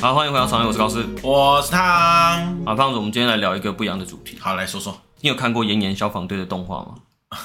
[0.00, 2.64] 好，欢迎回到常乐，我是高斯，我是汤。
[2.64, 4.38] 好，胖子，我们今天来聊一个不一样的主题。
[4.40, 6.94] 好，来说说，你有看过炎炎消防队的动画吗？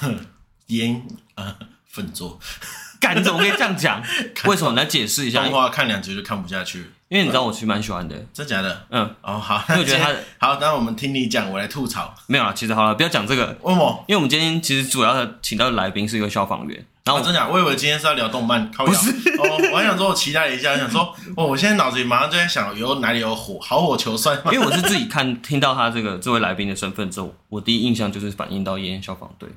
[0.68, 1.02] 炎
[1.34, 1.56] 啊
[1.88, 2.40] 粪作，
[3.02, 4.04] 干，你怎么可以这样讲？
[4.46, 4.74] 为什么？
[4.74, 5.44] 来解释一下。
[5.44, 8.16] 动画看两集就看不下去，因为你知道我其实蛮喜欢的。
[8.32, 8.86] 真假的？
[8.92, 10.00] 嗯，哦好，因为我觉得
[10.38, 12.14] 他好，那我们听你讲，我来吐槽。
[12.28, 13.58] 没有啊，其实好了，不要讲这个。
[13.64, 14.06] 为什么？
[14.08, 16.86] 因为我们今天其实主要的请到的来宾是一个消防员。
[17.06, 24.54] 然后我真的，我以为今天是要聊动漫，靠不是哦，我还想说，我期待一下，想说，哦，我现在脑子里马上就在想，有哪里有火，好火球算吗？
[24.54, 29.50] 因为我是自己看听到他这个这位来宾的身份之后，我第一印象就是反映到炎炎消防队。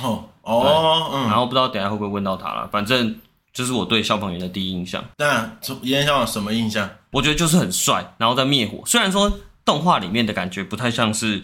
[0.00, 3.18] 哦哦，嗯，然后不知道等下会不会问到他了，反正
[3.52, 5.02] 就是我对消防员的第一印象。
[5.18, 5.40] 那
[5.80, 6.88] 炎炎消防什么印象？
[7.10, 8.80] 我觉得就是很帅，然后在灭火。
[8.86, 11.42] 虽然说动画里面的感觉不太像是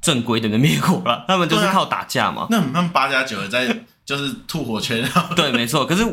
[0.00, 2.42] 正规的灭火了，他们就是靠打架嘛。
[2.42, 3.76] 啊、那他们八加九在。
[4.04, 5.02] 就是吐火圈，
[5.34, 5.86] 对，没错。
[5.86, 6.04] 可是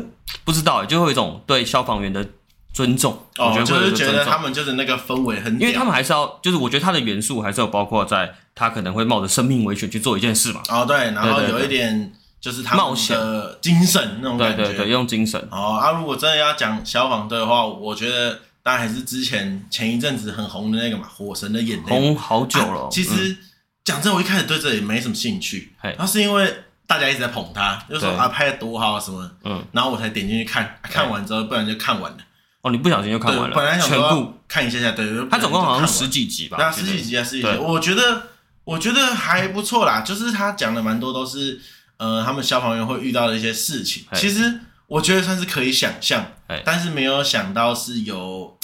[0.44, 2.26] 不知道，就会有一种对消防员的
[2.72, 3.12] 尊重。
[3.36, 10.62] 哦，我觉得就是觉得他们就是那个氛围很，因为他们还是要，就是我觉得他的元素还是有包括在，他可能会冒着生命危险去做一件事嘛。
[10.70, 15.38] 哦，对，然后有一点就是他们的精神那种感觉，对对对，用精神。
[15.50, 22.88] 哦，啊，如果真的要讲消防队的话，我觉得当然还是之前前一阵子很红的那个嘛，《火神的眼泪》红好久了。
[22.90, 23.36] 其实
[23.84, 26.54] 讲真，我一开始对这也没什么兴趣，那是因为。
[26.86, 32.18] 大家一直在捧他，就说啊拍的多好什么，嗯，然后我才点进去看，看完之后不然就看完了。
[32.60, 33.56] 哦，你不小心就看完了？
[33.56, 36.58] 本来想全部看一下下，对，他总共好像十几集吧？
[36.58, 37.48] 对啊，十几集啊，十几集。
[37.58, 38.22] 我觉得
[38.64, 41.60] 我觉得还不错啦，就是他讲的蛮多都是
[41.96, 44.04] 呃他们消防员会遇到的一些事情。
[44.14, 46.24] 其实我觉得算是可以想象，
[46.64, 48.58] 但是没有想到是有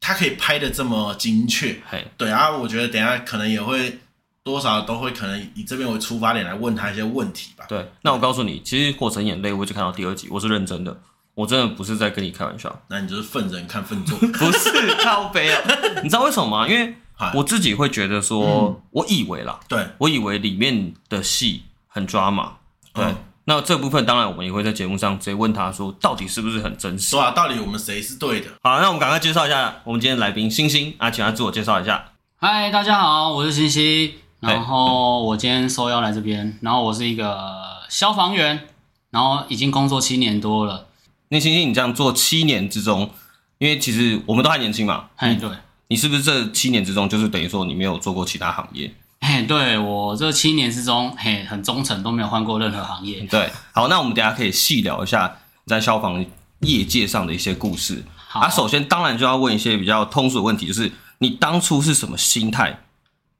[0.00, 1.80] 他可以拍的这么精确。
[2.16, 3.98] 对啊，我觉得等下可能也会。
[4.44, 7.64] 多少都会可能以这边为出发点来问他一些问题吧。
[7.66, 10.94] 对，那我告诉你，其实《火神眼泪》我就看到第二集，我是认真的，
[11.34, 12.82] 我真的不是在跟你开玩笑。
[12.88, 15.62] 那你就是粪人看粪作， 不是靠北啊？
[16.02, 16.68] 你知道为什么吗？
[16.68, 16.94] 因为
[17.32, 22.52] 我自己会觉得说，嗯、我以为啦，对，我以为里面的戏很抓马。
[22.92, 23.16] 对，嗯、
[23.46, 27.12] 那这部分当然我们也会在节目上直接问他说，到底是不是很真实？
[27.12, 28.48] 对啊，到底我们谁是对的？
[28.62, 32.12] 好，那我们赶快介绍一下我们今天的来宾星星啊，请他自我介绍一下。
[32.36, 34.23] 嗨，大家好，我是星星。
[34.46, 38.66] 然后我今天受邀来这边，然后我是一个消防员，
[39.10, 40.86] 然后已经工作七年多了。
[41.28, 43.10] 那星星，你这样做七年之中，
[43.58, 45.48] 因为其实我们都还年轻嘛，哎，对，
[45.88, 48.92] 你是不是这七年之中就是等于说你没有做过其他行业？
[49.20, 53.20] 嘿，对，我这七年之中，嘿，很忠诚，都没有换过任何行业。
[53.22, 56.24] 对，好，那我们等下可以细聊一下在消防
[56.60, 58.04] 业界上的一些故事。
[58.16, 62.78] 好，啊，首先当然就要问一些比较通俗的问题，就是你当初是什么心态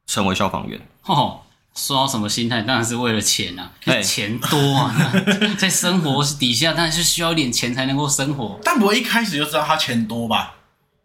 [0.07, 0.81] 成为消防员？
[1.07, 1.41] 哦，
[1.75, 3.71] 说到什么心态，当然是为了钱啊，
[4.03, 4.95] 钱多啊，
[5.59, 8.59] 在生活底下，当然是需要一点钱才能够生活。
[8.63, 10.55] 但不会一开始就知道他钱多吧？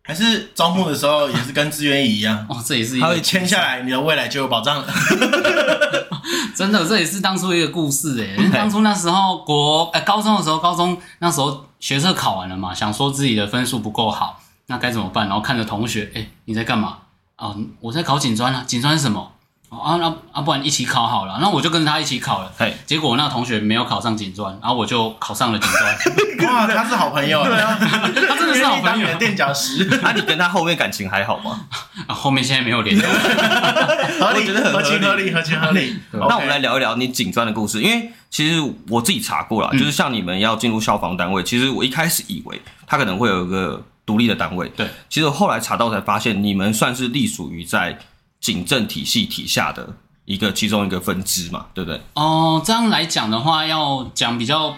[0.04, 2.46] 还是招募的时候也是跟志愿一样？
[2.50, 4.88] 哦，这也是一他会签下来，你的未来就有保障了。
[6.56, 8.50] 真的，这也是当初一个故事诶。
[8.52, 15.28] 当初那时候国哎高中的时候，高中那时候学测考完了嘛，想说自己的分数不够好，那该怎么办？
[15.28, 16.98] 然后看着同学，哎，你在干嘛？
[17.40, 19.32] 哦，我在考警专啊，警专是什么？
[19.70, 21.38] 啊，那啊，不然一起考好了。
[21.40, 22.52] 那我就跟他一起考了。
[22.58, 25.96] 嘿，结果那个同学没有考上警专，然后我就考上了警专。
[26.52, 27.44] 哇，他是好朋友。
[27.44, 29.08] 对啊， 他真的是好朋友。
[29.20, 29.86] 垫脚石。
[30.02, 31.68] 那你跟他后面感情还好吗？
[32.08, 33.06] 啊，后面现在没有联络。
[33.08, 35.96] 我觉得很合情合理，合情合理。
[36.14, 44.68] 那我们来聊一聊你警专的故事，因为其实我自己查过了，就是像你们要进入消防单位，其实我一开始以为他可能会有一个独立的单位。
[44.76, 48.00] 对，其实后来查到才发现，你们算是隶属于在。
[48.42, 49.86] 警政体系体下的
[50.24, 52.00] 一个其中一个分支嘛，对不对？
[52.14, 54.78] 哦，这样来讲的话，要讲比较，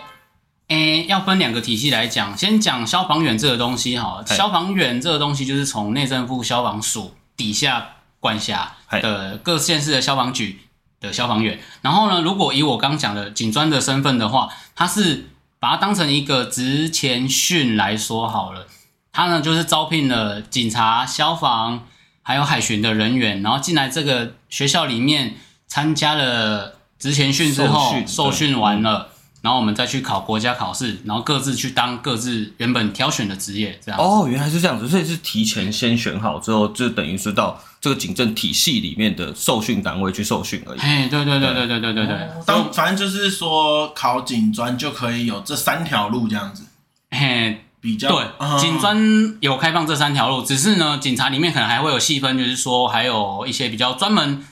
[0.69, 2.35] 诶，要分两个体系来讲。
[2.35, 7.87] 先讲消防员这个东西哈，消防员这个东西就是从内政部消防署底下
[8.19, 10.61] 管辖的各县市的消防局
[10.99, 11.59] 的消防员。
[11.83, 15.29] 然后呢，如果以我刚讲的警专的身份的话，他是
[15.59, 18.65] 把它当成一个职前训来说好了。
[19.11, 21.83] 他呢就是招聘了警察、消防。
[22.23, 25.33] 还有海巡的人员，然后进来这个学校里面
[25.67, 29.09] 参加了职前训之后，受训完了，
[29.41, 33.99] 然后我们再去考国家考试，然后各自去当各自原本挑选的职业，这样。
[33.99, 40.79] 哦，原来是这样子，所以是提前先选好之后，就等于是到这个警政体系里面的受训单位去受训而已。
[40.79, 42.29] 哎，对对对对对对对对。
[42.45, 46.65] 当反正就是说考警专就可以有这三条路这样子。
[47.09, 47.65] 嘿。
[47.81, 48.25] 比较对，
[48.59, 54.45] 警专有开放这三条路，只是呢，警察里面可能还会有细分，就是说还有一些比较专门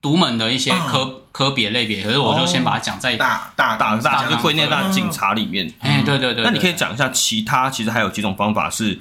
[0.00, 2.02] 独门的一些科科别类别。
[2.02, 5.72] 可是我就先把它讲在大大大大就归类到警察里面。
[5.80, 6.42] 哎，对对对。
[6.42, 8.98] 那你可以讲一下其他，其实还有几种方法是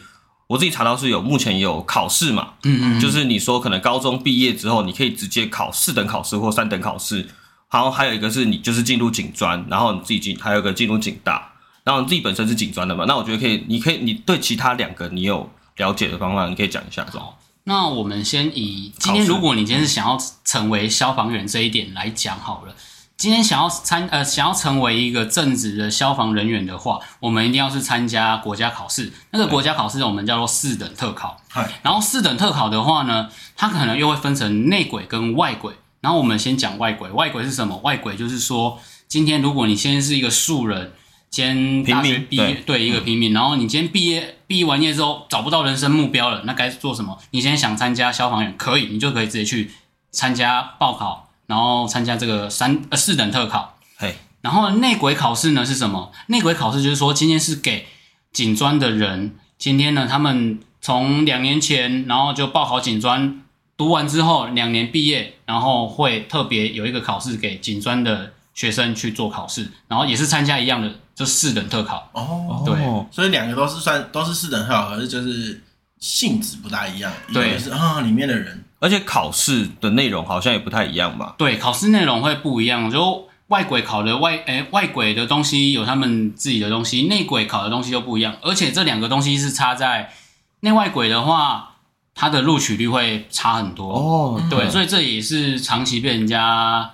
[0.47, 7.27] 我自己查到是有目前有考试嘛，嗯嗯，就是你说可能高中毕业之后，你可以直接考四等考试或三等考试，
[7.71, 11.48] 然后还有一个是你就是进入警专，然后你自己进，还有一个进入警大，
[11.89, 17.33] 然后你自己本身是警专的嘛，那我觉得可以，你可以，你对其他两个你有了解的方法，你可以讲一下，这种。
[17.63, 20.15] 那我们先以今天，如果你今天是想要
[20.45, 22.75] 成为消防员这一点来讲好了。
[23.17, 29.11] 今天想要参呃想要成为一个正职的消防人员的话，我们一定要是参加国家考试。
[29.31, 31.35] 那个国家考试我们叫做四等特考。
[31.81, 33.27] 然后四等特考的话呢，
[33.57, 35.73] 它可能又会分成内轨跟外轨。
[35.99, 37.75] 然后我们先讲外轨，外轨是什么？
[37.79, 40.93] 外轨就是说，今天如果你现在是一个素人，
[41.29, 47.17] 兼大学毕业，对，对一个平民，然后你今天毕业毕业完业之后找不到人生目标了，那该做什么？
[47.31, 49.71] 你现在想参加消防员，可以，你就可以直接去
[50.11, 51.25] 参加报考。
[51.49, 56.11] 然后参加这个三呃四等特考，嘿，然后内鬼考试呢是什么？
[56.27, 57.87] 内鬼考试就是说，今天是给
[58.31, 63.41] 警专的人，今天呢他们从两年前，然后就报考警专，
[63.75, 72.09] 读完之后两年毕业，然后会特别有一个考试给警专的学生去做考试，然后也是参加一样的，就四等特考。
[72.13, 72.75] 哦，对，
[73.11, 75.61] 所以两个都是算都是四等特考，可是就是
[75.99, 78.63] 性质不大一样，对，是啊里面的人。
[78.79, 81.35] 而且考试的内容好像也不太一样吧？
[81.37, 82.89] 对，考试内容会不一样。
[82.89, 88.37] 就外轨考的外，诶、欸，外轨的东西有他们自己的东西，内轨考的东西又不一样。
[88.41, 90.13] 而且这两个东西是差在
[90.61, 91.75] 内外轨的话，
[92.15, 93.91] 它的录取率会差很多。
[93.91, 96.89] 哦，对，嗯、所以这也是长期被人家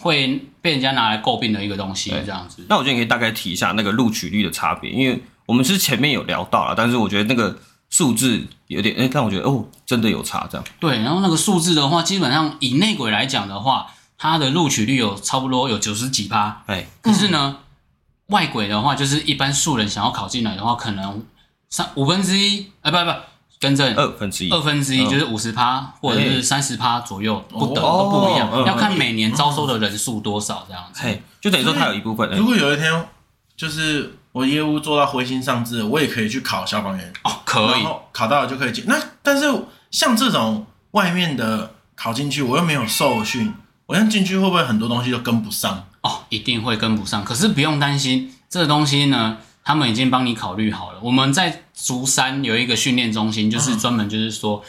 [0.00, 2.10] 会被人家拿来诟病的一个东西。
[2.10, 2.66] 这样子。
[2.68, 7.56] 那我觉得你可以大概提一下那个录取率的差别，因为我们是前面有聊到了，但是我觉得那个。
[7.92, 10.64] 数字有点哎，但我觉得哦，真的有差这样。
[10.78, 16.62] 对，然后那个数字的话，基本上以内鬼来讲的话，它的录取率有差不多有九十几趴。
[16.66, 17.64] 哎，可是呢，嗯、
[18.26, 21.26] 外鬼的话，就是一般素人想要考进来的话，可能
[21.68, 23.12] 三五分之一，哎，不不，
[23.60, 31.02] 更正，二分之一，二分之一就是五十趴，或者是三十趴左右，不等都不一样，哦、要看每年招收的人数多少这样子。
[31.02, 32.28] 嘿，就等于说它有一部分。
[32.30, 33.06] 如果有一天，
[33.56, 34.16] 就是。
[34.32, 38.84] 我业务做到灰心丧志，我也可以去考消防员哦，可以，然后考到了就可以进。
[38.86, 39.44] 那但是
[39.90, 43.52] 像这种外面的考进去，我又没有受训，
[43.86, 45.84] 我想进去会不会很多东西都跟不上？
[46.02, 47.24] 哦，一定会跟不上。
[47.24, 50.98] 可是不用担心，这个东西呢，他们已经帮你考虑好了。
[51.02, 54.62] 我们在竹山有一个训练中心，就是专门就是说。
[54.64, 54.68] 嗯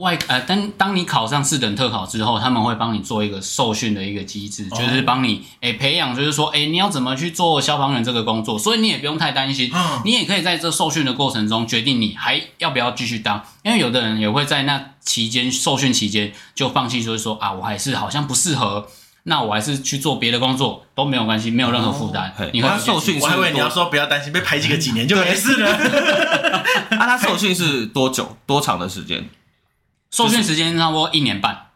[0.00, 9.70] 外呃，当当你考上四等特考之后，他们会帮你做一个受训的一个机制，就是帮你诶、欸、培养，就是说诶、欸、你要怎么去做消防员这个工作，所以你也不用太担心，
[10.06, 18.88] 你也可以在这受训的过程中决定你还要不要继续当，因为有的人也会在那期间受训期间就放弃，就是说啊我还是好像不适合，
[19.24, 22.34] 那我还是去做别的工作都没有关系，没有任何负担。
[22.52, 25.70] 你会受训，我还以为你要说不要担心被排挤个几年就没事了。
[26.98, 29.28] 啊，他受训是多久多长的时间？
[30.10, 31.66] 受训时间差不多一年半，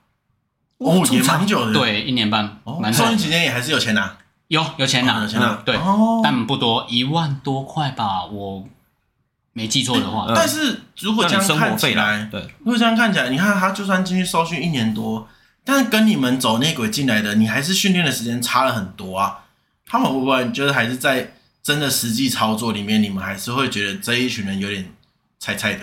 [0.79, 1.73] 哦，也蛮久的。
[1.73, 4.17] 对，一年半，哦，受训期间也还是有钱拿，
[4.49, 5.79] 有有钱拿，有钱拿，对，
[6.23, 8.67] 但不多，一万多块吧，我
[9.53, 10.27] 没记错的话。
[10.35, 15.29] 但是如果这样看起来，对，如果这样看起来，你看他就算进去受训一年多，
[15.65, 19.41] 但是跟你们走内鬼进来的，你还是训练的时间差了很多啊。
[19.87, 24.93] 他们会不会觉得还是在真的实际操作里面，你们还是会觉得这一群人有点
[25.39, 25.81] 菜菜的？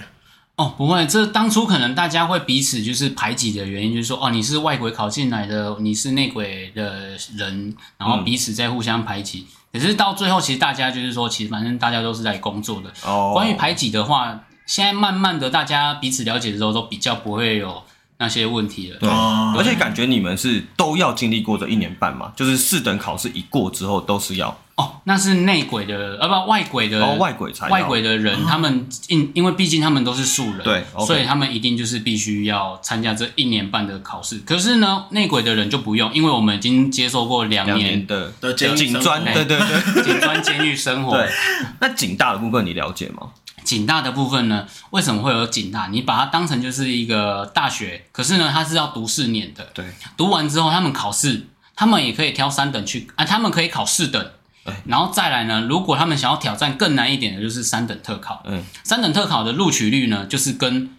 [0.58, 9.48] 哦，不会，这当初可能大家会彼此就是排挤的原因，就是说，哦，你是外鬼考进来的，你是内鬼的人，然后彼此在互相排挤。
[9.74, 12.92] 可是到最后，其实大家就是说，其实反正大家都是在工作的。
[13.04, 13.32] 哦。
[13.34, 17.82] 关于排挤的话，现在慢慢的大家彼此了解的时候，都比较不会有
[18.22, 18.98] 那些问题了。
[19.00, 19.10] 对。
[19.10, 24.56] 而且感觉你们是都要经历过这一年半嘛，就是四等考试一过之后都是要。
[24.76, 34.40] 哦，那是内鬼的，呃，不，外鬼的，哦，外鬼才外鬼的人，嗯、他们因因为毕竟他们都是素人，对，okay、所以他们一定就是必须要参加这一年半的考试。
[34.46, 41.18] 可是呢，内鬼的人就不用，因为我们已经接受过两年的的警专，对对对， 警专监狱生活。
[41.18, 41.30] 对，
[41.82, 43.28] 那警大的部分你了解吗？
[43.64, 45.88] 警大的部分呢，为什么会有警大？
[45.88, 49.70] 你把它当成就是一个大学，可是呢，它是要读四年的。
[49.74, 54.32] 对，读完之后，他们考试，他们也可以挑三等去啊，他们可以考四等。
[54.86, 58.44] 然后再来呢，如果他们想要挑战更难一点的，就是三等特考。
[58.46, 60.92] 嗯，三等特考的录取率呢，就是跟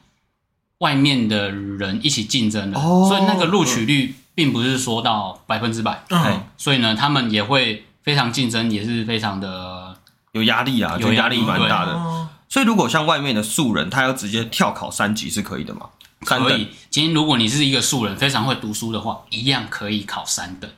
[0.78, 6.02] 外面的人一起竞争的，哦、所以那个录取率并不是说到百分之百。
[6.10, 9.96] 嗯，所以呢，他们也会非常竞争，也是非常的
[10.32, 12.28] 有压力啊，有压力蛮大的。
[12.52, 15.86] 所以如果像外面的素人，他要直接跳考三级是可以的吗？
[16.22, 16.68] 可以。
[16.90, 20.70] 今天如果你是一个素人，非常会读书的话，一样可以考三等。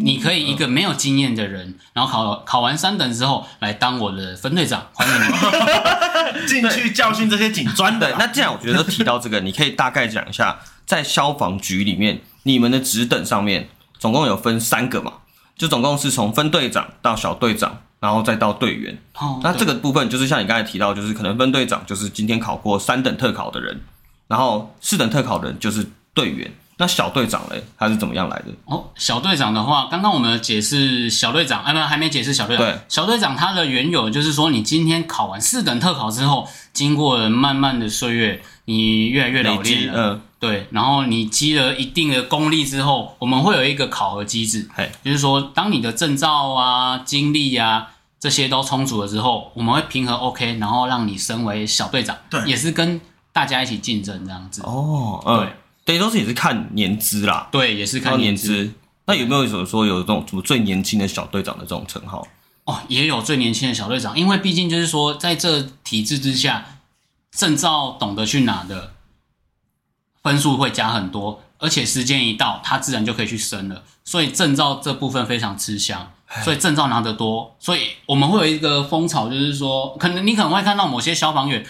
[0.00, 8.14] 你可以一个没有经验的人，然后考考完三等之后来当我的分队长，欢迎你 进去教训这些警专的。
[8.18, 15.10] 那既然我觉得提到这个，你可以大概讲一下，在消防局里面，你们的职等上面总共有分三个嘛？
[15.56, 18.98] 就总共是从分队长到小队长，然后再到队员。
[19.18, 23.80] 哦，那这个部分就是像你刚才提到，就是可能分队长就是今天考过三等特考的人，
[24.28, 26.52] 然后四等特考的人就是队员。
[26.76, 28.46] 那小队长嘞，他是怎么样来的？
[28.66, 32.66] 哦，小队长的话，刚刚我们解释小队长，哎，不，还没解释小队长。
[32.66, 47.93] 对，小队长他的缘由就是说，你今天考完四等特考之后，经过了漫漫的岁月，你越来越老练了，嗯，对，然后你积了一定的功力之后，我们会有一个考核机制，嘿，就是说，当你的证照啊、经历啊
[48.24, 52.98] 这些都充足了之后，我们会评核 OK，然后让你升为小队长，对，也是跟
[53.34, 54.62] 大家一起竞争这样子。
[54.62, 55.52] 哦，嗯、对。
[55.84, 58.72] 等于都是也是看年资啦，对，也是看年资。
[59.04, 62.26] 那有没有说说有这种什么最年轻的小队长的这种称号？
[62.64, 66.64] 哦，也有最年轻的小队长，因为毕竟就是说，在这体制之下，
[67.30, 68.94] 证照懂得去拿的
[70.22, 73.82] 分数会加很多，而且时间一到，他自然就可以去升了。
[74.02, 76.10] 所以证照这部分非常吃香，
[76.42, 81.64] 所以证照拿得多，所以我们会有一个风潮，就是说，可能你可能会看到某些消防员，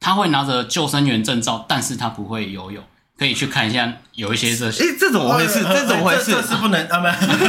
[0.00, 2.82] 他会拿着救生员证照，但是他不会游泳。
[3.18, 5.60] 可以去看一下，有一些这些，诶，这怎么回事？
[5.60, 6.30] 这怎么回事？
[6.30, 7.06] 这是不能啊，不，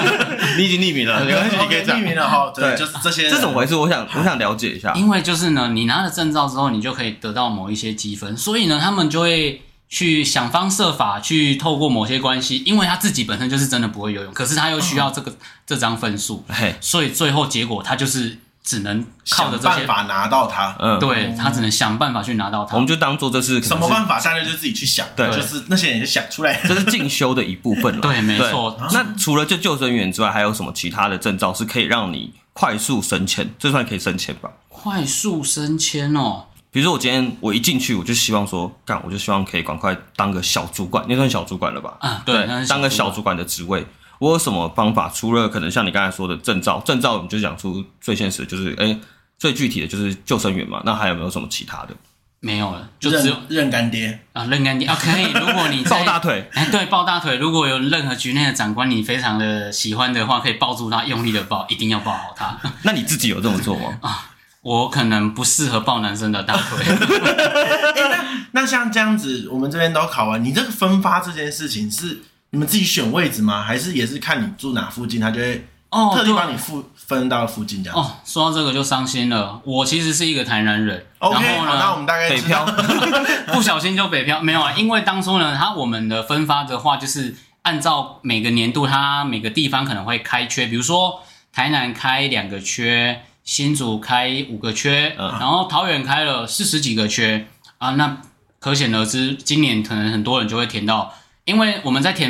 [0.58, 2.52] 你已经匿名了，没关系，你可以匿名了哈。
[2.56, 3.76] 对，就是这些，这怎么回事？
[3.76, 4.92] 我想，我想了解一下。
[4.96, 15.36] 因为就是呢，你拿了证照之后，你就可以得到某一些积分，所以呢，他们就会去想方设法去透过某些关系，因为他自己本身就是真的不会游泳，可是他又需要这个
[15.68, 16.46] 这张分数，
[16.80, 18.40] 所以最后结果他就是。
[18.62, 22.76] 只能靠着这些办法拿到它，嗯，对，他只能想办法去拿到它。
[22.76, 28.02] 我们就当做这是什么办法，大家就自己去想，对，就是那些人就想出来，这是进修的一部分了。
[28.04, 28.78] 对，没错。
[28.92, 33.50] 那除了就救生员之外，还有什么其他的证照是可以让你快速升迁？
[33.58, 34.52] 这算可以升迁吧？
[34.68, 41.98] 快速升迁哦，比如说我今天我一进去，我就希望说干，我就希望可以赶快当个小主管，那算小主管了吧？
[42.00, 43.86] 啊，对，当个小主管的职位。
[44.20, 45.10] 我有什么方法？
[45.10, 49.00] 除了可能像你刚才说的证照，证照我们就讲出最现实就是，哎、欸，
[49.38, 50.82] 最具体的就是救生员嘛。
[50.86, 51.96] 那还有没有什么其他的？
[52.42, 55.24] 没有了，就只有认干爹啊，认干爹啊，可以。
[55.32, 57.36] 如果你 抱大腿， 哎，对，抱大腿。
[57.38, 62.58] 如果有任何局内的长官你非常的喜欢的话，可以抱住他，用力的抱，一定要抱好他。
[62.84, 64.00] 那你自己有这么做吗？
[64.02, 66.86] 啊，我可能不适合抱男生的大腿。
[66.86, 72.22] 欸、那那像这样子，我们这边都考完，你这个分发这件事情是？
[72.52, 73.62] 你们自己选位置吗？
[73.62, 78.14] 还是也是看你住哪附近，他就会哦特地帮你分分到附近这样哦。
[78.26, 79.62] 说到这个就伤心了。
[79.64, 82.66] 我其实是一个台南人，OK，然后呢，那我们大概北漂，
[83.54, 84.42] 不小心就北漂。
[84.42, 91.22] 没有啊，因为当初呢，他我们的分发的话，就是按照每个年度，他每个地方可能会开缺，比如说
[91.54, 97.48] 台南开两个缺，新竹开五个缺，嗯，然后桃园开了四十几个缺
[97.80, 97.90] 啊。
[97.96, 98.22] 那
[98.60, 101.16] 可想而知，今年可能很多人就会填到。
[101.46, 102.30] 因为我们在填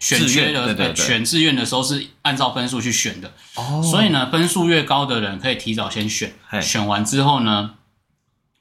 [0.00, 7.74] 选缺的对对对对选志愿的时候是按照分数去选的，哦，所以呢，分数越高的人可以提早先选，选完之后呢，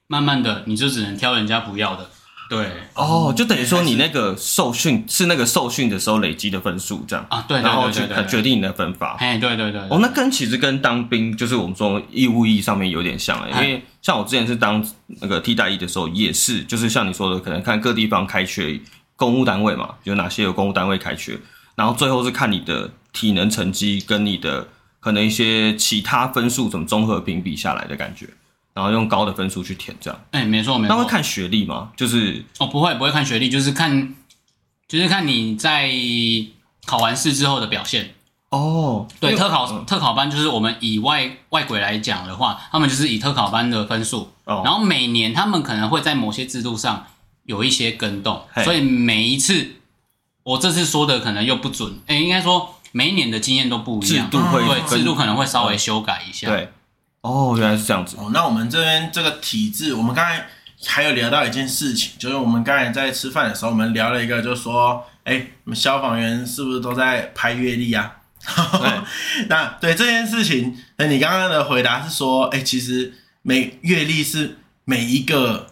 [0.06, 2.12] 慢慢的你就只能挑人家不要的，
[2.52, 7.26] 对，哦，就等于说你那个受训是那个受训的时候累积的分数这样。
[7.30, 14.86] 啊，对，然后就决定你的分法，哎，对对对，哦，那跟其实跟当兵就是我们说义务役上面有点像，因为像我之前是当
[15.22, 18.80] 那个替代役的时候也是，就是像你说的，可能看各地方开缺。
[19.18, 21.38] 公务单位嘛，有哪些有公务单位开缺，
[21.76, 24.68] 然后最后是看你的体能成绩跟你的
[25.00, 28.28] 可能一些其他分数怎么综合评比下来的感觉，
[28.82, 30.20] 然后用高的分数去填这样。
[30.32, 30.96] 哎、欸，没错没错。
[30.96, 31.92] 那会看学历吗？
[31.96, 34.16] 就是哦，不会不会看学历，就是看
[34.88, 35.92] 就是看你在
[36.86, 38.16] 考完试之后的表现。
[38.50, 47.06] 哦，对，特考、嗯、特考班就是我们以外外鬼来讲的话，他们就是以特考班的分数，哦、然后每年他们可能会在某些制度上。
[47.44, 49.68] 有一些更动，所以每一次
[50.44, 51.92] 我这次说的可能又不准。
[52.06, 56.48] 哎、欸，应该说每一年的经验都不一样，制度会对制度可能会稍微修改一下。
[56.48, 56.72] 对，
[57.22, 58.18] 哦，原来是这样子。
[58.20, 60.48] 哦，那我们这边这个体制，我们刚才
[60.86, 68.18] 还有聊到一件事情，就是我们刚才在吃饭的时候，我们聊了一个，就是说，哎、欸，我们消防员是不是都在拍月历啊？
[68.46, 69.02] 对
[69.50, 75.68] 那对这件事情，那你刚刚的回答是说，哎、欸，其实每月历是每一个。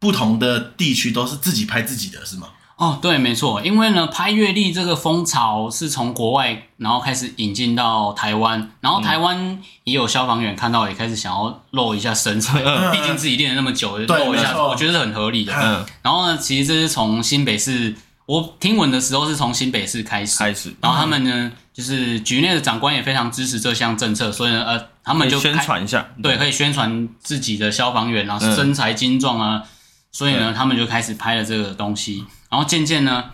[0.00, 2.48] 不同的地区都是自己拍自己的，是吗？
[2.80, 3.60] 哦，对，没错。
[3.62, 15.52] 因为呢，拍月历这个风潮是从国外，然后开始引进到台湾，然后台湾也有消防员看到，也开始想要露一下身材，嗯、 毕竟自己练了那么久，露一下，我觉得是很合理的。
[15.54, 17.94] 嗯、然后呢，其实这是从新北市。
[18.26, 29.64] 我听闻的时候是从新北市开始，开始，然后他们呢，就是局内的长官也非常支持这项政策，所以呢，呃，他们就宣传一下，对，可以宣传自己的消防员，然后身材精壮啊，
[30.12, 33.24] 所以呢，他们就开始拍了这个东西，然后渐渐呢，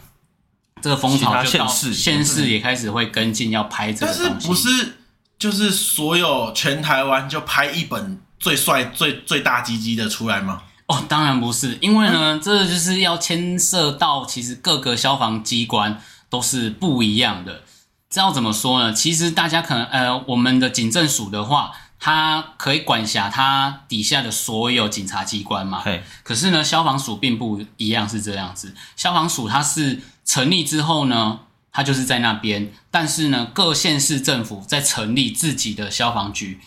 [0.83, 4.99] 这个风潮就到县市也开始会跟进要拍这个东西，但是不是
[5.39, 10.63] 就是所有全台湾就拍一本最帅、最最大鸡鸡的出来吗？
[10.87, 17.63] 哦，当然不是，因为呢，这就是要牵涉到其实各个消防机关都是不一样的。
[18.09, 18.93] 这要怎么说呢？
[18.93, 25.83] 其实大家可能呃，我们的警政署的话，它可以管辖它底下的所有警察机关嘛。
[25.85, 26.03] 对。
[26.23, 28.75] 可是呢，消防署并不一样，是这样子。
[28.97, 31.41] 消防署它是成立之后呢，
[31.73, 36.61] 它就是在那边，但是呢，各县市政府在成立自己的消防局。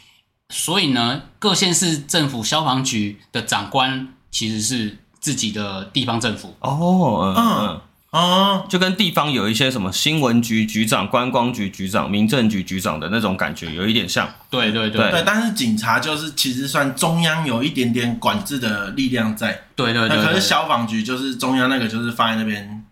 [0.49, 14.27] 所以呢，各县市政府消防局的长官其实是自己的地方政府哦，嗯嗯哦，就跟地方有一些什么新闻局局长、观光局局长、民政局局长的那种感觉有一点像。
[14.49, 19.61] 对对对对，但是警察就是其实算中央有一点点管制的力量在。
[19.75, 22.83] 对对对，可是消防局就是中央那个就是放在那边，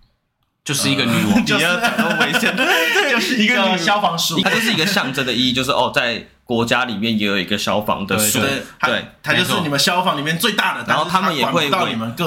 [0.67, 2.53] 就是一个女王， 就是很危险，
[3.09, 6.27] 就是一个消防署，它就是一个象征的意义，就是哦在。
[6.47, 10.85] 国家里面也有一个消防的署，对，它就是你们消防里面最大的。
[10.87, 11.69] 然后他们也会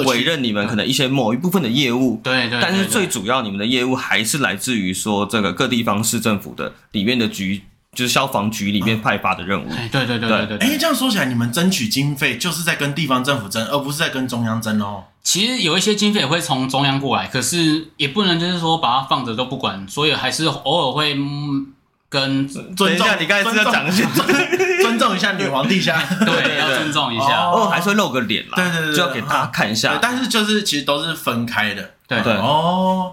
[0.05, 2.59] 委任你们可能一些某一部分的业务，对对。
[2.61, 7.63] 但是最主要你们的业务还是来自于说这个各地方市政府的里面的局，
[7.95, 9.69] 就是消防局里面派发的任务。
[9.91, 10.59] 对对对对对。
[10.59, 15.05] 哎，这样说起来，你们争取经费就是在跟地方政府争，而不是在跟中央争哦。
[15.23, 21.17] 其实有一些经费也会从中央过来，可是也不能就是说把它放着都不管，所以还是偶尔会。
[22.13, 22.89] 跟尊重，
[23.21, 24.05] 你刚才是要讲一些
[24.83, 29.97] 尊重一下女皇陛下， 对，要尊重一下，哦，还是会露个脸啦，对对对，就要给大家看一下。
[30.03, 33.13] 但是就是其实都是分开的，对对哦，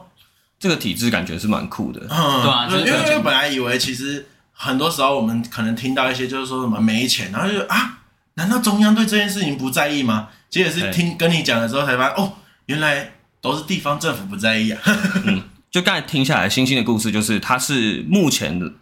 [0.59, 4.25] 这个体制感觉是蛮酷的，嗯，对啊，因为因为本来以为其实
[4.57, 7.99] 很多时候我们可能听到一些就是说什么没钱，然后就啊，
[8.33, 10.27] 难道中央对这件事情不在意吗？
[10.49, 12.33] 其实也是听跟你讲的时候才发现，哦，
[12.65, 14.81] 原来都是地方政府不在意啊。
[15.25, 18.73] 嗯，就刚才听下来，星星的故事就是他是目前的。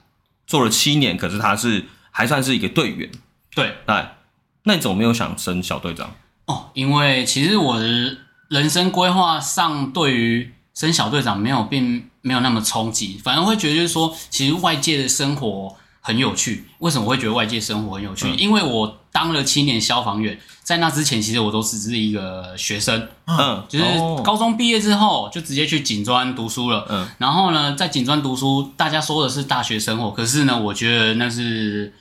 [0.48, 3.10] 做了七年，可是他是还算是一个队员。
[3.56, 4.18] 对，哎，
[4.66, 6.14] 那你怎么没有想升小队长？
[6.46, 8.18] 哦，因为其实我的
[8.50, 16.66] 人生规划上，对于升小队长没有并没有那么冲击，反而会觉得就是说，其实外界的生活很有趣。
[16.80, 18.28] 为什么会觉得外界生活很有趣？
[18.28, 23.08] 嗯、因为我当了七年消防员，在那之前，其实我都只是一个学生。
[23.28, 23.86] 嗯，就是
[24.24, 26.88] 高中毕业之后就直接去警专读书了。
[26.90, 31.94] 嗯，然后呢，在警专读书，大家说的是大学生活，可是呢，我觉得那是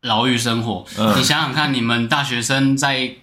[0.00, 0.84] 牢狱生活。
[0.96, 3.14] 嗯，你想想看，你们大学生在。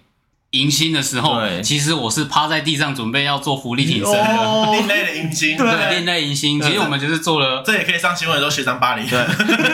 [0.58, 6.60] 迎新的时候，其实我是趴在地上准备要做福利挺身的，哦、另类的迎新，对，另类迎新。
[6.60, 9.18] 其实我们就是做了，这也可以上新闻，说学长巴黎，对，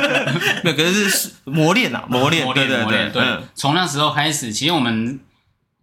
[0.64, 3.12] 没有，可是是磨练啊，磨练，磨练，磨练。
[3.12, 3.23] 对，
[3.55, 5.21] 从那时候开始，其实我们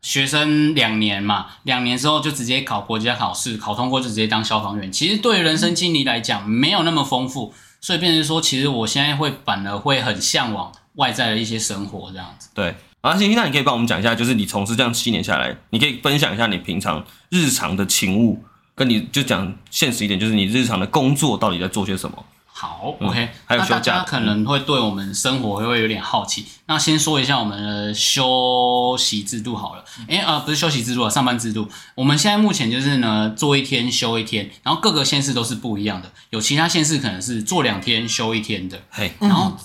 [0.02, 4.92] 学生两年嘛，两年之后就直接考国家考试，考通过就直接当消防员。
[4.92, 12.50] 其实对于人生经历来讲，没有那么丰富，所以变成说，其实我现在会反而会很向往外在的一些生活这样子。
[12.54, 12.76] 对。
[13.02, 18.44] 啊，星星，那你可以帮我们讲一下，就是你从事这样七年下来，你可以分享一下你平常日常的勤务，
[18.76, 22.26] 跟你就讲现实一点，就是你日常的工作到底在做些什么？
[22.46, 26.46] 好，OK，嗯，还有休假，大家可能会对我们生活会有点好奇。
[26.66, 29.86] 那先说一下我们的休息制度好了。
[30.10, 31.70] 哎，呃，不是休息制度啊，上班制度。
[31.96, 36.12] 我们现在目前就是呢，做一天休一天，然后各个县市都是不一样的。
[36.32, 39.56] 有其他县市可能是做两天休一天的，嘿，然后。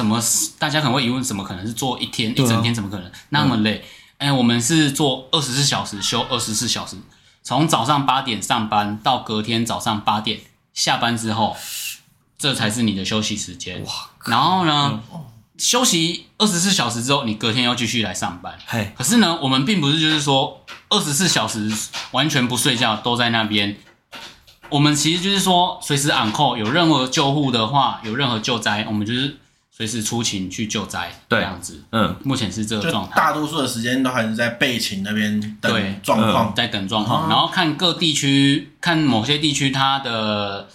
[0.00, 0.18] 怎么？
[0.58, 2.74] 大家可能会疑问，怎么可能是做一天、啊、一整天？
[2.74, 3.84] 怎么可能那么累？
[4.16, 6.96] 哎、我们是做二十四小时，休二十四小时，
[7.42, 10.40] 从早上八点上班到隔天早上八点
[10.72, 11.54] 下班之后，
[12.38, 13.84] 这才是你的休息时间。
[13.84, 13.92] 哇！
[14.24, 15.20] 然后呢，嗯、
[15.58, 18.58] 休息二十四小时之后，你隔天要继续来上班。
[18.66, 21.70] 嘿，可是呢，我们并不是就是说二十四小时
[22.12, 23.76] 完全不睡觉都在那边。
[24.70, 29.36] 我们其实就是说，随时 on call，有任何救护的话，有任何救灾，我们就是。
[29.80, 33.16] 随时出勤去救灾，这样子，嗯，目前是这个状态。
[33.16, 40.68] 大多数的时间都还是在备勤那边等状况，在等状况，然后看各地区，看某些地区它的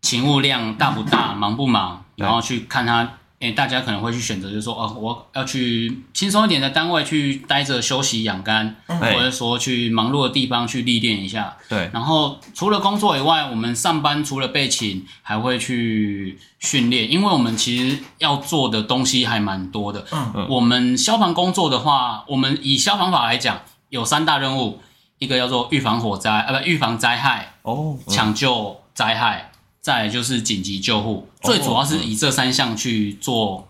[0.00, 3.14] 勤务量大不大，忙不忙，然后去看它。
[3.40, 11.56] 诶、欸，大家可能会去选择，就是说，哦，我要去轻松一点的单位去待着休息养肝，嗯、或者说去忙碌的地方去历练一下。
[11.66, 11.88] 对。
[11.90, 20.04] 然后除了工作以外，我们上班除了备勤，还会去训练，因为我们其实要做的东西还蛮多的。
[20.12, 20.46] 嗯嗯。
[20.50, 24.80] 我们消防工作的话，我们以消防法来讲，有三大任务，
[25.18, 29.49] 一个叫做预防火灾，呃，不，预防灾害哦，抢救灾害，
[29.80, 33.66] 再来就是紧急救护，最主要是以这三项去做。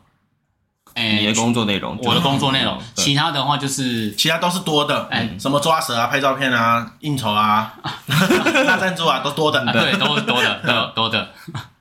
[0.96, 7.72] 你的工作内容，我的工作内容，其他的话就是其他都是多的，哎，什么抓蛇啊、拍照片啊、应酬啊、
[8.66, 11.30] 大赞助啊，都多的，对，都是多的，都多的。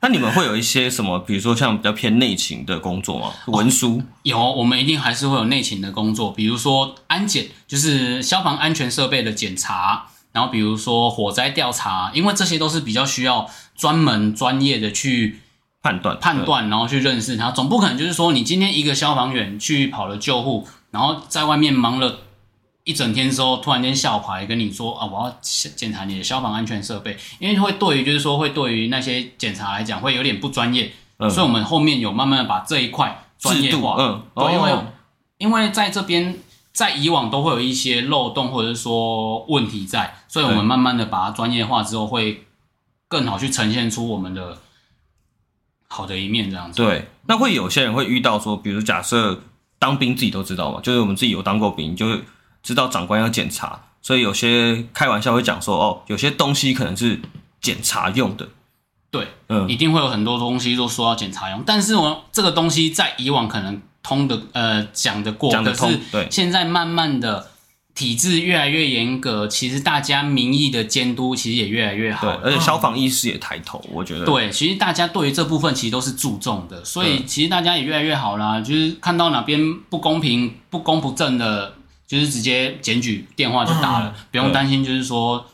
[0.00, 3.32] 那你们会有一些什么，比如说像比较偏内勤的工作吗？
[3.46, 4.00] 文书？
[4.22, 15.40] 有，我们一定还是会有内勤的工作，比如说安检，就是消防安全设备的检查，然后比如说火灾调查，因为这些都是比较需要专门专业的去。
[15.82, 22.18] 判断判断，然后去认识它，总不可能就是说你今天一个消防员去跑了救护，然后在外面忙了
[22.84, 34.86] 一整天之后，突然间下午跟你说啊，我要检查你的消防安全设备，因为会对于就是说会对于那些检查来讲会有点不专业，嗯、所以我们后面有慢慢的把这一块专业化，嗯，对，因为、哦、
[35.38, 36.36] 因为在这边
[36.72, 42.46] 在以往都会有一些漏洞或者是说问题在，所以我们慢慢的把它专业化之后，会
[43.08, 44.58] 更好去呈现出我们的。
[45.92, 49.42] 好的一面这样子，对，那会有些人会遇到说，比如假设
[49.76, 52.22] 当兵自己都知道嘛，就是我们自己有当过兵，就会
[52.62, 57.20] 知道长官要检查，所以有些开玩笑会讲说，哦，有些东西可能是
[57.60, 58.48] 检查用的，
[59.10, 67.48] 对，嗯，一定会有很多东西都说要检查用，但是我这个东西在以往可能通的，呃，讲得过，讲得通，对，现在慢慢的。
[67.92, 74.24] 体制越来越严格，其实大家民意的监督其实也越来越好，对，而且消防意识也抬头，嗯、我觉得。
[74.24, 78.60] 对，其实大家对于这部分其实都是注重的，所以其实大家也越来越好啦。
[78.60, 81.74] 就是看到哪边不公平、不公不正的，
[82.06, 85.44] 就是直接检举电话就打了，嗯、不用担心，就是说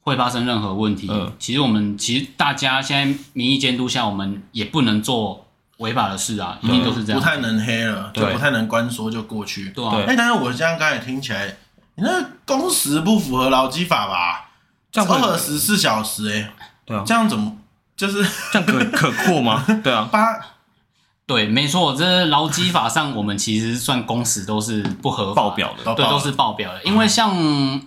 [0.00, 1.06] 会发生任何问题。
[1.08, 5.46] 嗯、其实我们其实大家现在民意监督下，我们也不能做
[5.78, 9.70] 违法的事啊，一定都是这样，不太能黑了，就，不太能关说就过去。
[9.70, 11.56] 对，哎、啊，但是我这样刚才听起来。
[12.00, 14.50] 你那工时不符合劳基法吧？
[14.92, 16.52] 这样不合十四小时哎、欸，
[16.86, 17.56] 对啊，这样怎么
[17.96, 19.66] 就是这样可可扩吗？
[19.82, 20.38] 对啊， 八
[21.26, 26.82] 对，没错，这劳基法上我们其实算工时都是不合法报表的，对，都是报表的。
[26.84, 27.36] 因为像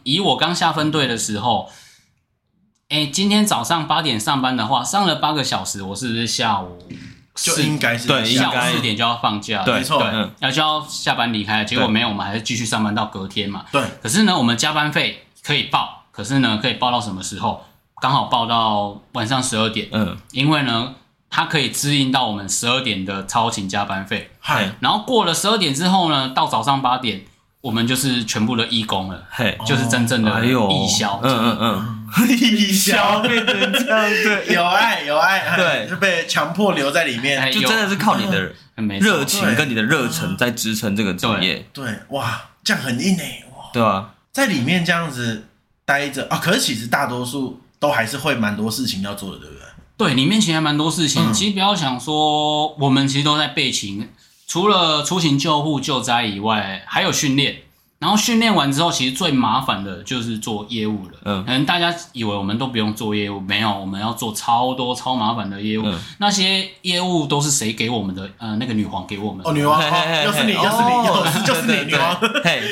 [0.03, 1.71] 以我刚下分队的时候，
[2.89, 6.77] 哎、欸，今天早上八点上班的话，上了八个小时，我是不是下午？
[7.35, 13.65] 就应该是对，下午四点就要放假，对，没错，嗯，要就要下班离开，结果没有，我们还是继续上班到隔天嘛。
[13.71, 17.63] 对，可是呢，我们加班费可以报，可是呢，可以报到什么时候？
[18.01, 20.93] 刚好报到晚上十二点，嗯，因为呢，
[21.29, 24.31] 它可以支应到我们十二点的超勤加班费。
[24.39, 27.21] 嗨，然后过了十二点之后呢，到早上八点。
[27.61, 38.53] 我们就是全部的义工了，嘿，就是真正的义消，嗯嗯嗯，义消变成这样，对，有爱有爱，对，是被强迫留在里面，就真的是靠你的
[38.99, 45.45] 热情跟你的热忱在支撑这个职业，对，哇，这样很硬诶，哇，对啊，在里面这样子
[45.85, 49.61] 待着啊，可是其实大多数都还是会蛮多事情要做的，对不对？
[49.97, 54.09] 对，里面其实还蛮多事情，其实不要想说我们其实都在备勤。
[54.47, 57.57] 除了出勤救护救灾以外，还有训练。
[58.01, 61.19] 然后训练完之后，其实最麻烦的就是做业务了。
[61.23, 65.83] 嗯，可能大家以为我们都不用做业务，没有，我们要做超多超麻烦的业务。
[65.85, 68.27] 嗯，那些业务都是谁给我们的？
[68.39, 69.45] 呃，那个女皇给我们。
[69.45, 69.79] 哦，女皇，
[70.23, 72.17] 又是你，又是你，又是就是你，女皇。
[72.43, 72.63] 嘿，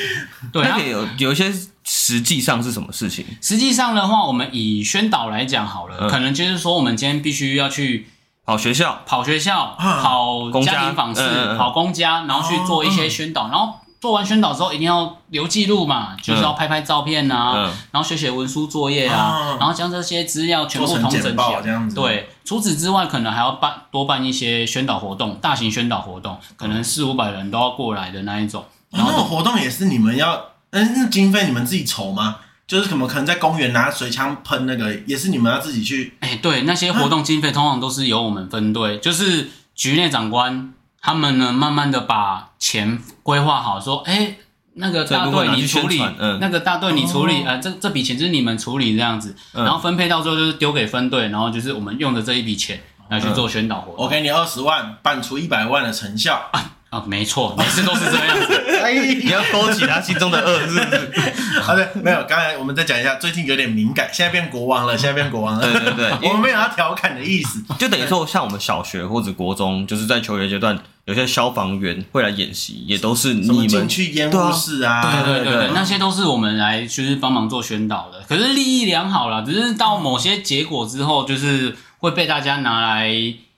[0.51, 3.23] 对，那有有一些实际上是什么事情？
[3.39, 8.07] 实际上的话，我们以宣导来讲好了，可能就是说，我们今天必须要去。
[8.45, 21.61] 跑学校，跑学校，跑家庭访视，嗯嗯、跑公家，然后去做一些宣导，哦嗯、然后做完宣导之后一定要留记录嘛，嗯、就是要拍拍照片啊，嗯、然后写写文书作业啊，哦、然后将这些资料全部统整起来。
[21.61, 21.95] 这样子。
[21.95, 28.63] 对，除此之外，可能还要办多办一些宣导活动，大型宣导活动，可能四五百人都要过来的那一种。
[28.89, 32.37] 然后、哦、活动也是你们要，嗯，那经费你们自己筹吗？
[32.65, 36.15] 就是怎么可能在公园拿水枪喷那个，也是你们要自己去。
[36.19, 44.39] 哎、欸，对，那些活动经费通常都是由我们分队，啊、就是局内长官他们呢，慢慢的把钱规划好，说，哎、欸，
[44.73, 54.05] 那个大队你处理，嗯、那个大队你处理，哦、呃，这这笔钱就是你们处理这样子，嗯、然后分配到最后就是丢给分队，然后就是我们用的这一笔钱来去做宣导活动。
[54.05, 56.49] 我给你二十万，办出一百万的成效。
[56.51, 58.55] 啊啊，没错，每次都是这样子。
[58.81, 61.59] 哎，你要勾起他心中的恶，是不是？
[61.61, 62.23] 好的，没有。
[62.27, 65.61] 刚才我们再讲一下，最近有点敏感，现在变国王了， 现在变国王了。
[65.61, 78.23] 对对对，我们没有要调侃的意思，就等于说，像我们小学或者国中，就是在求学阶段，有些消防员会来演习，也都是你们去烟雾室啊，对对对对，那些都是我们来就是帮忙做宣导的。
[78.27, 83.13] 可是利益良好啦，只是到某些结果之后，就是会被大家拿来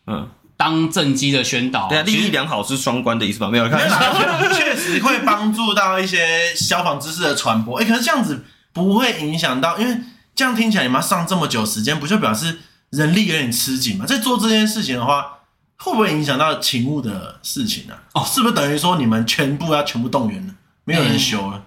[0.08, 0.28] 嗯。
[0.62, 3.50] 当政绩的宣导，对啊，利益良好是双关的意思吧？
[3.50, 3.80] 没有看，
[4.54, 7.80] 确实会帮助到一些消防知识的传播。
[7.80, 10.02] 哎、欸，可是这样子不会影响到，因为
[10.36, 12.60] 这样听起来你们要上这么久时间，不就表示
[12.91, 14.06] 人力有点吃紧嘛？
[14.06, 15.39] 在做这件事情的话，
[15.78, 18.21] 会不会影响到勤务的事情呢、啊？
[18.21, 21.63] 哦，是不是等于说你们全部要全部动员了，没有人休了？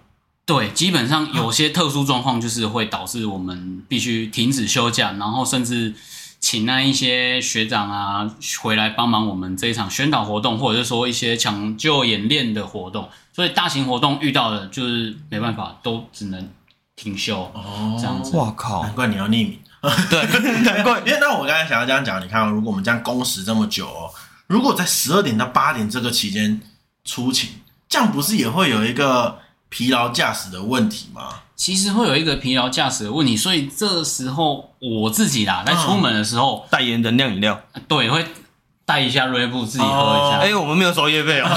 [0.46, 5.92] 对，基本上有些特殊状况就是会导致我们必须停止休假，然后甚至
[6.44, 8.30] 请那一些学长啊
[8.60, 13.08] 回来帮忙我们这一场宣导活动，或者是说一些抢救演练的活动。
[13.32, 16.50] 所以大型活动遇到的就是没办法，都只能
[16.94, 18.36] 停休哦，这样子。
[18.36, 18.82] 哇靠！
[18.82, 19.58] 难怪你要匿名。
[20.10, 20.22] 对，
[20.64, 20.98] 难怪。
[21.00, 24.12] 因为那我刚才想要这样讲，你看，如果我们这样工时这么久哦，
[24.46, 26.60] 如果在十二点到八点这个期间
[27.04, 27.48] 出勤，
[27.88, 29.38] 这样不是也会有一个？
[29.70, 31.40] 疲劳驾驶的问题吗？
[31.56, 38.24] 其实会有一个疲劳驾驶的问题，所以这时候我自己啦，在出门的时候代言能量饮料，对，会
[38.84, 40.38] 带一下瑞布自己喝一下。
[40.38, 41.48] 哎、哦欸，我们没有收业费哦，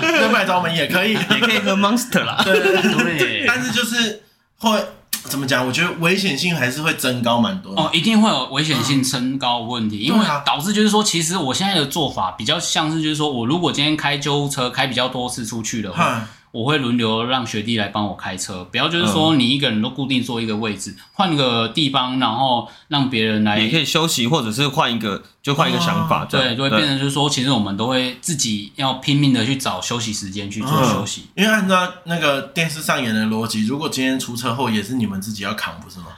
[0.00, 2.42] 对，卖找我们也可以， 也可以喝 Monster 啦。
[2.44, 4.22] 对对对，但是就是
[4.58, 4.84] 会
[5.24, 5.66] 怎么讲？
[5.66, 16.28] 我觉得危险性还是会增高蛮多哦，一定会有危险性增高的问题，嗯、因为导致就是说，其实我现在的做法比较像是就是说我如果今天开救护车开比较多次出去的话。
[16.52, 23.58] 我会轮流让学弟来帮我开车，不要就是说你一个人都固定坐一个位置，换、嗯、个地方，然后让别人来。
[23.58, 31.22] 也可以休息，或者是换一个，就换一个想法，哦、对，就会变成就是说，其实我们都会自己要拼命的去找休息时间去做休息。
[31.34, 36.08] 嗯、因为按照那个电视上演的逻辑，如果今天出车祸，也是你们自己要扛，不是吗？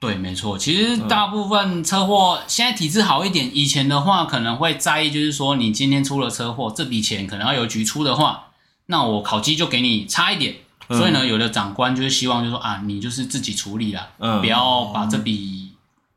[0.00, 0.56] 对，没错。
[0.56, 8.44] 其实大部分车祸现在体质好一点，以前的话可能会在意，就是说你今天出了车祸，这笔钱可能要邮局出的话。
[8.86, 10.56] 那我烤鸡就给你差一点，
[10.88, 15.72] 嗯、所以呢，有的长官就是希望，就是说啊，你就是自己处理啦，嗯，不要把这笔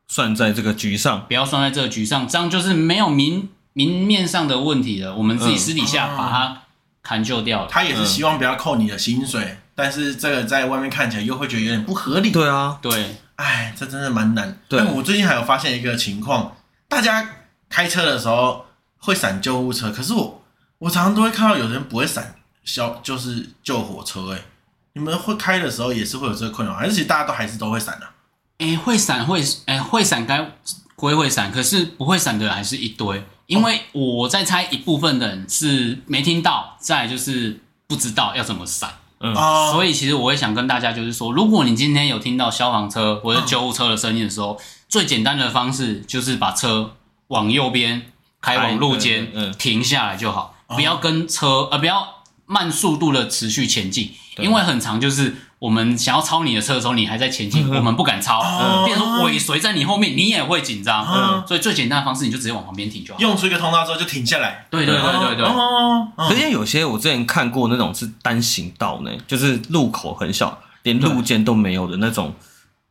[0.07, 5.15] 算在这个局上，不要算在这个局上，这样就是没有明明面上的问题了。
[5.15, 6.61] 我们自己私底下把它
[7.01, 7.67] 砍就掉了。
[7.69, 12.31] 他也是希望不要扣你的薪水，嗯、但是这个在外面看起来又会觉得有点不合理。
[12.31, 14.59] 对啊，对，哎，这真的蛮难。
[14.67, 16.55] 对，但我最近还有发现一个情况，
[16.87, 17.27] 大家
[17.69, 18.65] 开车的时候
[18.97, 20.43] 会闪救护车，可是我
[20.79, 22.35] 我常常都会看到有人不会闪。
[22.65, 24.45] 消就是救火车哎、欸，
[24.93, 28.11] 你们会开的时候也是会有这个困扰，还是其实大家都还是都会闪的、啊？
[28.57, 30.51] 哎、欸，会闪会哎、欸、会闪该
[30.95, 33.23] 归会闪，可是不会闪的人还是一堆。
[33.47, 38.89] 因为我在猜一部分的人是没听到，再就是不知道要怎么闪。
[39.19, 39.35] 嗯，
[39.71, 46.95] 所以其实我也想跟大家就是说，如果你今天有听到消防车或者救护车的声音的时候，嗯、最简单的方式就是把车
[47.27, 52.14] 往右边开往路肩，嗯，停下来就好，不要跟车呃不要。
[52.45, 72.35] 慢速度的持续前进，因为很长，就是我们想要超你的车的时候，你还在前进，我们不敢超，嗯，变成尾随在你后面，你也会紧张，嗯，所以最简单的方式，你就直接往旁边停就好，用出一个通道之后就停下来，对对对对对，哦，而且有些我之前看过那种是单行道呢，就是路口很小，连路肩都没有的那种，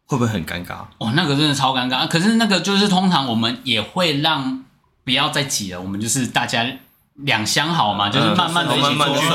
[0.06, 0.78] 会不会很尴尬？
[0.98, 4.64] 哦，那个真的超尴尬，可是那个就是通常我们也会让
[5.04, 6.66] 不要再挤了，我们就是大家。
[7.22, 9.27] 两相好嘛，就是慢慢的一起过去。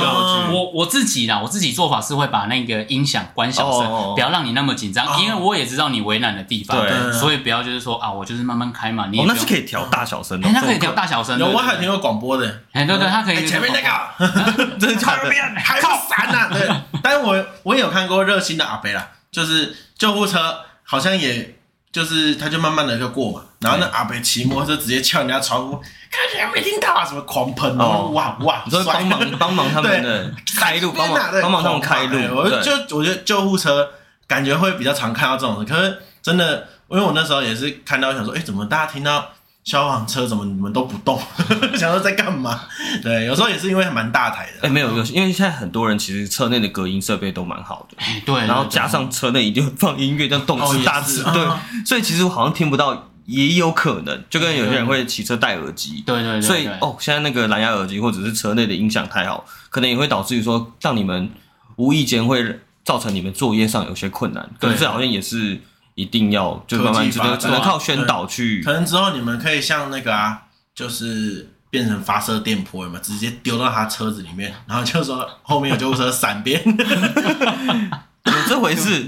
[0.52, 6.78] 我我自己啦，我自己做法是会把那个音响关小声，不要让你那么紧张，因为我也知道你为难的地方，
[7.14, 9.08] 所以不要就是说啊，我就是慢慢开嘛。
[9.10, 11.40] 你那是可以调大小声的，那可以调大小声。
[11.40, 13.48] 有我还有听过广播的，哎，对对，它可以。
[13.48, 15.32] 前面那个，真的假的？
[15.62, 16.70] 还靠闪呐，对。
[17.02, 21.56] 但是我我也有看过热心的阿伯啦，就是救护车好像也。
[21.92, 33.90] 就是他就慢慢的就过嘛，然后那阿北骑摩托车直接敲人家窗户，看起来没听到啊，什么狂喷哦，哇哇，你说帮忙帮忙他们的开路，帮忙帮忙他们开路，我就我觉得救护车
[34.28, 39.30] 感觉会比较常看到这种事，可是真的，因为我那时候也是看到想说，哎，怎么大家听到？
[39.70, 41.22] 消防车怎么你们都不动？
[41.78, 42.60] 想说在干嘛？
[43.04, 44.54] 对，有时候也是因为蛮大台的。
[44.54, 47.96] 哎、欸，没有，有因为现在很多人其实车内的隔音设备都蛮好的。
[48.00, 48.36] 哎，对。
[48.48, 51.24] 然后加上车内一定会放音乐，这样动次大次。
[51.32, 51.48] 对，
[51.86, 56.02] 所以其实我好像听不到，也有可能，就跟有些人会骑车戴耳机。
[56.04, 56.42] 对对对。
[56.42, 61.30] 所以哦，现在那个蓝牙耳机或者是车内的音响太好，可能也会导致于说，让你们
[61.76, 64.50] 无意间会造成你们作业上有些困难。
[64.60, 65.62] 对，这好像也是。
[66.00, 79.06] 一定要就慢慢只能只能靠宣导去，可能之后你们可以像那个啊，就是变成发射电波嘛，直接丢到他车子里面，然后就说后面有救护车闪边，有 这回事？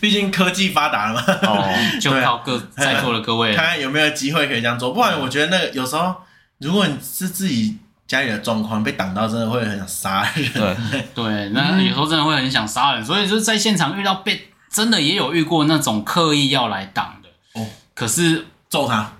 [0.00, 1.22] 毕竟科技发达了嘛。
[1.42, 4.92] 哦，就靠各在座的各位，看看有没有机会可以这样做。
[4.92, 6.16] 不然我觉得那个有时候，
[6.58, 10.50] 如果你是自己家里的状况被挡到，真的会很想杀人。
[10.54, 14.48] 对 对，那有时候真的会很想杀人，所以就是在现场遇到被。
[14.74, 19.12] 真的也有遇过那种刻意要来挡的哦，可是揍他，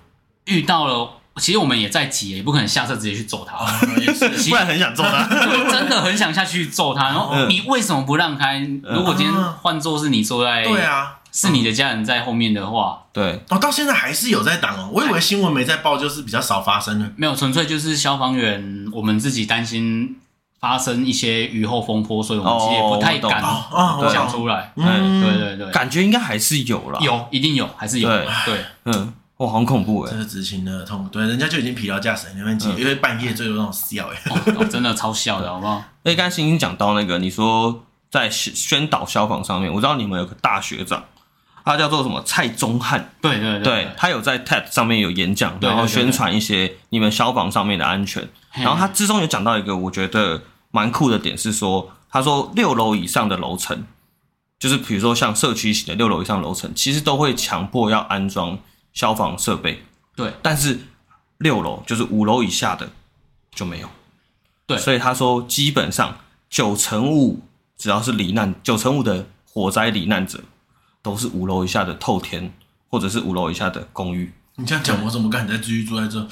[0.45, 3.65] 遇到了其实我们也在急，也不可能下车直接去揍他，
[3.99, 5.27] 也是， 不然很想揍他，
[5.71, 7.05] 真的很想下去揍他。
[7.11, 8.59] 然后你为什么不让开？
[8.83, 14.89] 如果今天换做是你坐在，对啊，是你的家人在后面的话，对，哦，到现在还是有在挡哦。
[14.93, 17.11] 我以为新闻没在报，就是比较少发生的。
[17.17, 20.17] 没有，纯粹就是消防员，我们自己担心
[20.65, 23.39] 发生一些雨后风波，所以我们其实也不太敢
[24.11, 24.73] 讲出来。
[24.75, 29.13] 嗯，对对对，感觉应该还是有了，有，一定有，还是有，对，嗯。
[29.37, 30.11] 哇，好恐怖哎！
[30.13, 35.83] 这是执勤的痛，对，人家就已经疲劳驾驶，你们因为半夜最多那种笑哎，真的超笑的，好不好？
[36.03, 41.03] 哎，刚才星星讲到那个，你说在宣导消防上面，我知道你们有个大学长，
[41.65, 48.25] 他叫做什么蔡宗汉，对对对，他有在 TED 上面有演讲，然后宣传一些你们消防上面的安全。
[48.53, 50.41] 然后他之中有讲到一个我觉得
[50.75, 53.85] 蛮酷的点是说，他说六楼以上的楼层，
[54.59, 58.59] 就是比如说像社区型的六楼以上楼层，其实都会强迫要安装。
[58.95, 59.83] 消防设备，
[60.15, 60.79] 对，但是
[61.39, 62.89] 六楼就是五楼以下的
[63.51, 63.89] 就没有，
[64.65, 66.17] 对，所以他说基本上
[66.49, 67.41] 九成五
[67.77, 70.41] 只要是罹难，九成五的火灾罹难者
[71.01, 72.53] 都是五楼以下的透天
[72.87, 74.31] 或者是五楼以下的公寓。
[74.57, 76.25] 你这样讲，我怎么敢再继续住在这？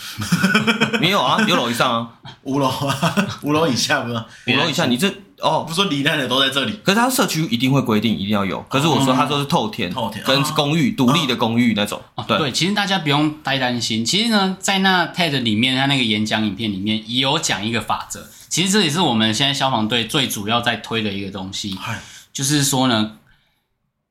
[0.98, 2.10] 没有啊，六楼以上啊，
[2.44, 4.16] 五楼啊，五楼以下不是？
[4.48, 8.62] 五楼以下，你这哦，不说离难的都在这里，可是他社区一定会规定一定要有。
[8.70, 12.02] 可是我说他说是透天，透天跟公寓独立的公寓那种。
[12.26, 14.06] 对对，其实大家不用太担心。
[14.06, 18.26] 其实呢，在那 TED 里面，他那个演讲影片里面也有讲一个法则。
[18.48, 21.78] 其实这也是我们现在消防队最主要在推的一个东西，
[22.32, 23.18] 就是说呢，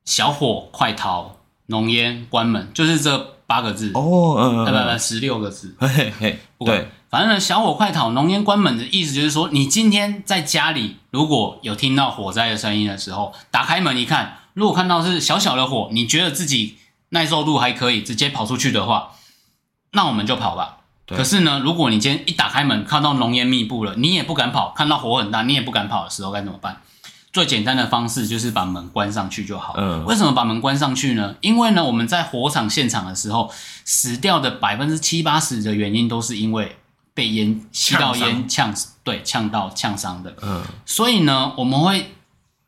[0.05, 3.33] 小火快逃，浓烟关门，就是这。
[3.53, 3.91] 八个字。
[3.93, 16.77] 哦，嗯，不不不，十六个字，嘿嘿，对，反正呢，小火快逃，浓烟关门的意思就是说，你今天在家里如果有听到火灾的声音的时候，打开门一看，如果看到是小小的火，你觉得自己
[17.09, 19.11] 耐受度还可以，直接跑出去的话，
[19.91, 20.77] 那我们就跑吧。
[21.05, 21.15] 对。
[21.15, 26.81] 可是呢，如果你今天一打开门看到浓烟密布了，你也不敢跑，看到火很大，你也不敢跑的时候该怎么办？
[27.33, 29.73] 最简单的方式就是把门关上去就好。
[29.75, 31.35] 嗯，为什么把门关上去呢？
[31.41, 33.51] 因为呢，我们在火场现场的时候，
[33.83, 36.77] 死掉的百分之七八十的原因都是因为
[37.15, 40.35] 被烟吸到烟呛，呛对，呛到呛伤的。
[40.43, 42.13] 嗯，所以呢，我们会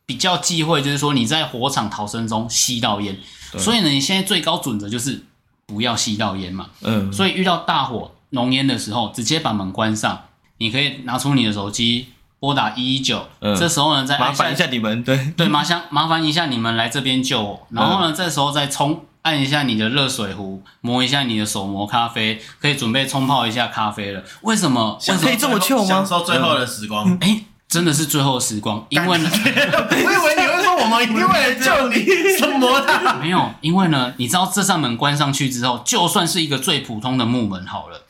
[0.07, 3.15] 比较忌讳，就是说你在火场逃生中吸到烟。
[3.59, 5.23] 所以呢，你现在最高准则就是
[5.67, 6.71] 不要吸到烟嘛。
[6.81, 10.23] 嗯，所以遇到大火浓烟的时候，直接把门关上。
[10.57, 12.07] 你可以拿出你的手机。
[12.45, 13.27] 拨打一一九，
[13.57, 17.67] 这时候呢，再麻烦一下你们，对 对，麻烦麻烦一下你们来这边救我。
[17.71, 24.21] 然后呢，这时候再冲按一下你的热水壶，磨一下你的手磨咖啡，可以准备冲泡一下咖啡了。
[24.41, 24.99] 为什么？
[25.19, 25.85] 可以这么糗吗？
[25.87, 27.17] 享受最后的时光。
[27.19, 32.05] 哎，真的是最后的时光，因为呢，我以为你会说我们一定会来救你，
[32.37, 33.15] 什么的？
[33.19, 38.01] 没有，因为呢，你知道这扇门关上去之后，就算是一个最普通的木门好了。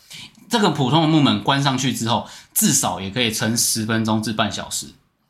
[0.49, 4.87] 这个普通的木门关上去之后，至少也可以撑十分钟至半小时。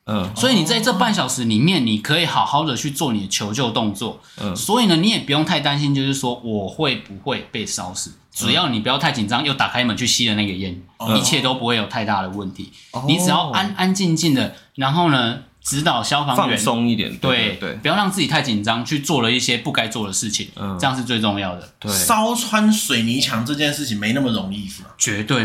[0.07, 4.19] 嗯，所以你在这半小时里面，你可以好好的去做你的求救动作。
[4.39, 8.13] 嗯，所以呢，你也不用太担心，就是说我会不会被烧死。
[8.31, 10.79] 只要你不要太紧张，又打开门去吸了那个烟，
[11.17, 12.71] 一切都不会有太大的问题。
[13.07, 21.67] 你只要安安静静的，然后呢，指导消防员放松一点，对对，不要让自己太紧张，去做了一些不该做的事情，嗯，这样是最重要的。
[21.79, 24.89] 对，烧穿水泥墙这件事情没那么容易，是吧？
[24.97, 25.39] 绝对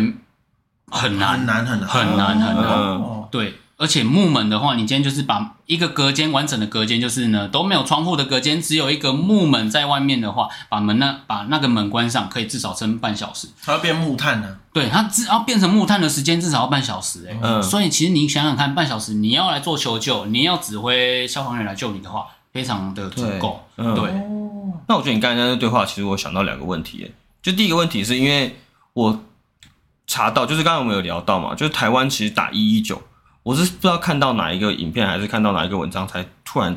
[0.90, 3.28] 很难，很难，很难，很难，很难。
[3.30, 3.54] 对。
[3.80, 13.48] 而且木门的话，你今天就是把一个隔间完整的隔间，就是呢都没有窗户的隔间，只有一个木门在外面的话，把门那把那个门关上，可以至少撑半小时。
[13.64, 14.58] 它要变木炭呢？
[14.74, 17.38] 对，它至要变成木炭的时间至少要半小时哎。
[17.40, 17.62] 嗯。
[17.62, 23.64] 所以其实你想想看，半小时你要来做求救，你要指挥消防员来救你的话，非常的足够。
[23.78, 24.12] 嗯、对。
[24.88, 27.10] 那我觉得你刚才那个对话，其实我想到两个问题。
[27.42, 28.60] 就第一个问题是因为
[28.92, 29.22] 我
[30.06, 33.00] 查到，就是刚才我们有聊到嘛，就是台湾其实打一一九。
[33.42, 36.76] 我是不知道看到哪一个影片，还是看到哪一个文章，才突然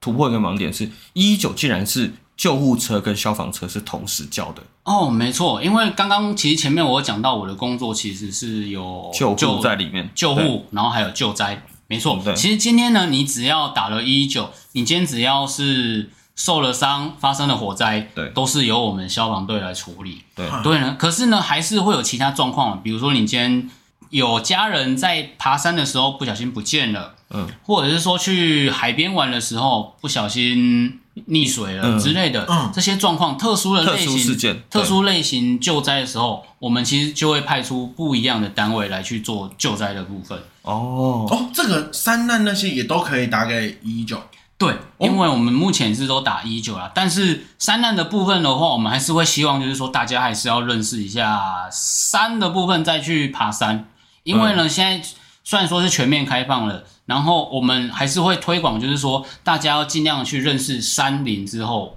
[0.00, 4.62] 突破一个盲点，是一一九竟然是救护车跟消防车是同时叫的。
[4.84, 12.20] 哦，没错，因为刚刚其实前面我有讲到我的工作其实是有救护在里面，救护，然后还有救灾，没错。
[12.22, 20.24] 对，其实今天呢，你只要打了一一九，你今天只要是受了伤，发生了火灾，对，都是由我们消防队来处理。
[20.34, 23.70] 对，对呢，可是呢，还是会有其他状况，比如说你今天。
[24.12, 40.38] 有家人在爬山的时候不小心不见了，嗯，或者是说去海边玩的时候不小心溺水了之类的，嗯，这些状况，特殊的类型、特殊事件、特殊类型救灾的时候，我们其实就会派出不一样的单位来去做救灾的部分。
[40.60, 41.26] 哦。
[41.30, 44.20] 哦，这个山难那些也都可以打给一一九。
[44.58, 53.88] 对，因为我们目前是都打一九啦，但是山难的部分的话，我们还是会希望就是说大家还是要认识一下山的部分再去爬山，
[54.22, 55.08] 因为呢，现在
[55.44, 61.96] 虽然说是全面开放了，然后我们还是会推广，就是说大家要尽量去认识山林之后。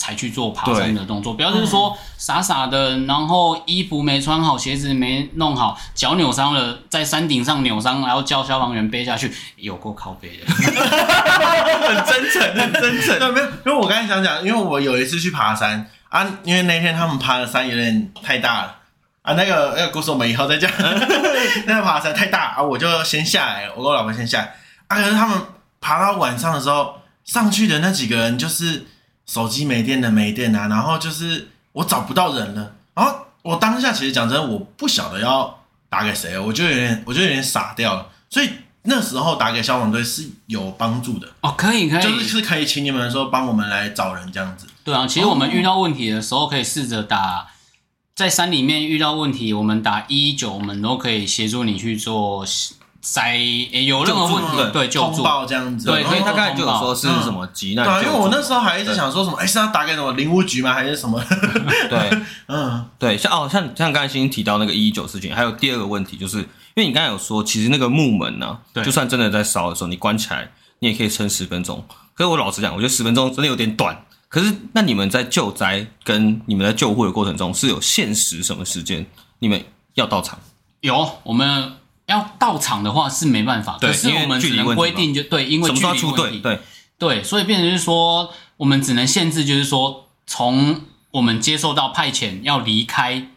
[0.00, 13.18] 才去做爬山的动作，不要就是说傻傻的，然后衣服没穿好，鞋子没弄好，脚扭伤了，在山顶上扭伤，然后叫消防员背下去，有够靠背的， 很真诚，很真诚。
[13.18, 18.76] 对，没有，因为我刚才想讲，因为我有一次去爬山啊，因为那天他们爬的山有点太大了
[19.22, 20.70] 啊，那个那个故事我们以后再讲。
[21.66, 24.54] 那个爬山太大啊，我就先下来，我跟我老婆先下来
[24.88, 25.40] 啊，可是他们
[25.80, 28.86] 爬到晚上的时候，上去的那几个人就是。
[29.28, 38.06] 手机没电的没电啊，然后就是我找不到人了，然后我当下其实讲真的，我不晓得要打给谁，我就有点，我就有点傻掉了。
[38.30, 38.48] 所以
[38.84, 44.66] 那时候打给消防队是有帮助的哦，可以可以，就是是可以请你们说帮我们来找人这样子。
[44.82, 47.46] 对啊，其实我们遇到问题的时候，可以试着打
[48.18, 52.44] 在山里面遇到问题，我们打一一九，我们都可以协助你去做。
[53.00, 60.74] 在有任何问题，对，就通报这样子，对，所以他刚才就有说是什么急难，对，因为我那时候还一直想说什么，哎，是要打给什么林务局吗？
[60.74, 61.22] 还是什么？
[61.88, 66.46] 对， 嗯，对，像哦，像像刚才欣欣提到那个一一九事情，还有第二个问题，就是因
[66.78, 70.50] 为你刚才有说，其实那个木门呢，就算真的在烧的时候，你关起来，
[70.80, 71.84] 你也可以撑十分钟。
[72.14, 73.96] 可是我老实讲，我觉得十分钟真的有点短。
[74.28, 79.06] 可是那你们在救灾跟你们在救护的过程中，是有限时什么时间
[79.38, 79.64] 你们
[79.94, 80.38] 要到场？
[80.80, 81.74] 有，我们。
[82.08, 86.58] 要到场的话是没办法，可是我们只能规定就对，因为距离问题，对
[86.98, 93.28] 对，所以变成是说，我们只能限制，就是说，从我们接受到派遣要离开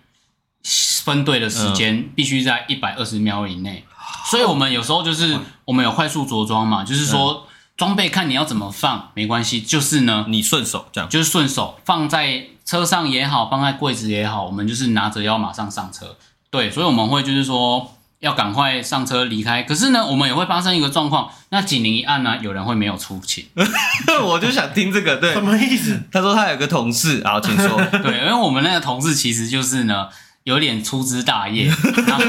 [1.04, 3.84] 分队的时间，必须在一百二十秒以内。
[4.30, 7.46] 所以我们有时候就是我们有快速着装嘛，就是说
[7.82, 16.16] 装备看你要怎么放没关系，就是呢，你顺手这样，就是顺手放在车上也好，放在柜子也好，我们就是拿着要马上上车。
[16.52, 17.98] 对，所以我们会就是说。
[18.20, 23.44] 要赶快上车离开，可是呢，我们也会发生一个状况，那警铃一按呢，有人会没有出勤。
[24.24, 26.00] 我就想听这个，对，什么意思？
[26.12, 27.84] 他说他有个同事，然后请说。
[28.04, 30.08] 对，因为我们那个同事其实就是呢，
[30.44, 31.66] 有点粗枝大叶，
[32.06, 32.24] 然后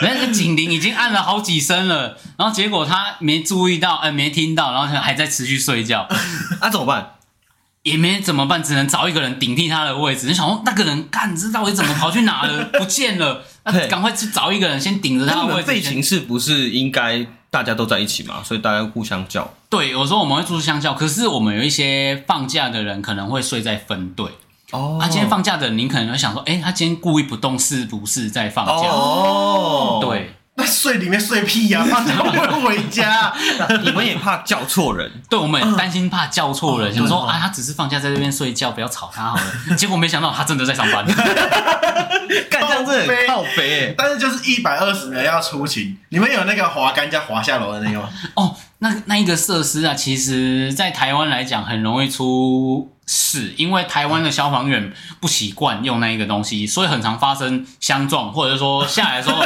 [0.00, 6.06] 那个警铃已经按了好几声了，然后结果他没注意到，呃，没听到，然后他还在持续睡觉，
[6.60, 7.14] 那、 啊、怎么办？
[7.82, 10.28] 也没怎么办，只能找一个人顶替他的位置。
[10.28, 12.64] 你想说那个人，干，知道我怎么跑去哪了？
[12.72, 15.66] 不见了， 那赶快去找一个人先顶着他的位置。
[15.66, 18.40] 备勤室不是应该大家都在一起嘛？
[18.44, 19.52] 所以大家互相叫。
[19.68, 24.28] 对，有时候我们会互相叫，可是我们有一些放假的人可能会睡在分队。
[24.72, 28.88] 哦，他今天放假的人，您可能会想说，哎，他今天故意不动，是不是在放假？
[28.88, 30.34] 哦，对。
[30.54, 31.84] 那睡里面睡屁呀、啊！
[31.90, 33.32] 放假会回家，
[33.82, 35.10] 你们也怕叫错人？
[35.30, 39.42] 对，我们也担心怕叫错人，想说啊，他只是放假在这边睡觉，不要吵他好了。
[39.76, 41.06] 结果没想到他真的在上班，
[42.50, 43.94] 干这样子很靠北。
[43.96, 48.10] 但是就是一百二十人要出勤，你们有那个滑杆加滑下楼的那个吗？
[48.34, 48.51] 哦，
[48.82, 52.90] 那那一个设施啊，其实在台湾来讲很容易出。
[53.04, 59.42] 事因为台湾的消防员不习惯用那一个东西，所以很常发生相撞，或者说 下来的时候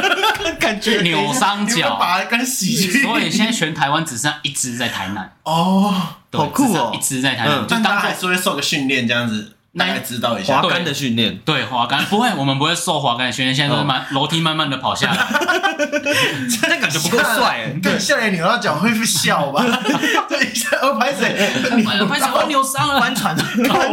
[0.59, 3.01] 感觉扭伤脚，把它洗去。
[3.01, 5.33] 所以现在全台湾只剩下一只在台南。
[5.43, 5.91] 哦，
[6.29, 9.56] 对好酷哦，一只在台南，嗯、就大家还是会受个训练这样子。
[9.77, 15.27] 大概知道一下滑杆的训练，对滑杆不会，我们不会受滑杆的训练，现在都是慢楼梯慢慢的跑下来，
[15.77, 17.79] 真的感觉不够帅哎！
[17.81, 19.63] 对，下来扭到脚会笑吧？
[20.27, 20.39] 对，
[20.81, 21.35] 我拍谁？
[21.83, 22.27] 拍谁？
[22.33, 23.43] 我 扭伤了，翻船了，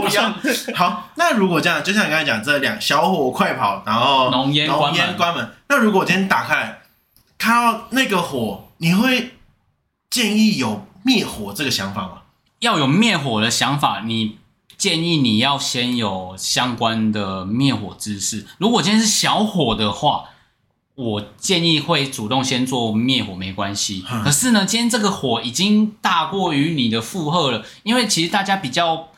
[0.01, 0.35] 不一样。
[0.75, 5.51] 好，那如果这样，就像你刚才讲，这两小火快跑，然后浓烟浓烟关门。
[5.69, 6.81] 那如果我今天打开
[7.37, 9.35] 看到那个火，你会
[10.09, 12.13] 建议有灭火这个想法吗？
[12.61, 14.39] 要有灭火的想法，你。
[14.85, 18.45] 建议你要先有相关的灭火知识。
[18.59, 20.25] 如果今天是小火的话，
[20.95, 24.05] 我建议会主动先做灭火，没关系。
[24.23, 29.09] 可是呢，今天这个火已经大过于你的负荷了，因为其实大家比较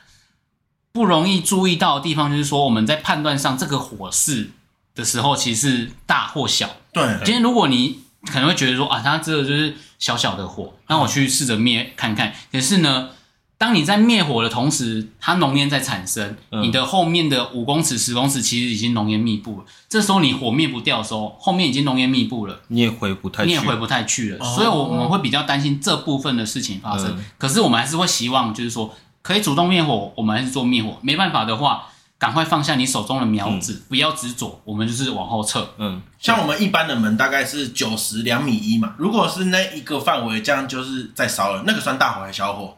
[0.93, 4.51] 不容易注意到的地方，就是说我们在判断上这个火势
[4.95, 6.71] 的时候，其实是大或小。
[6.93, 12.33] 对，今天如果你可能会觉得说啊，它这个就是小小的火，那我去试着灭看看。
[12.53, 13.11] 可是呢，
[13.59, 19.65] 当你在灭火的同时，它浓烟在产生，嗯、你的后面的五公尺、十公尺其实已经浓烟密布了。
[19.89, 24.45] 这时候你火灭不掉的时候，后面已经浓烟密布了，你也回不太去，你也回不太去了。
[24.45, 27.07] 所以我们会比较担心这部分的事情发生。
[27.17, 30.99] 嗯、可是我们还是会希望，就是说可以主动灭火，我们还是做灭火。
[31.01, 31.87] 没办法的话，
[32.19, 35.67] 赶快放下你手中的苗子，嗯、不要执着，我们就是往后撤。
[35.79, 42.77] 嗯，像我们一般的门大概是九十两米一嘛，如果是那一个范围，这样就是在烧了，那个算大火还是小火？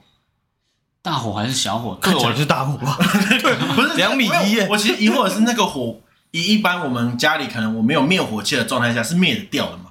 [1.09, 1.95] 大火还是小火？
[1.95, 2.99] 看起来是大火吧？
[3.41, 4.61] 对，不是两米一。
[4.69, 5.97] 我其实疑惑的是那个火，
[6.33, 9.85] 一一般我们家里可能我没有灭火器的状态下是灭得掉的吗？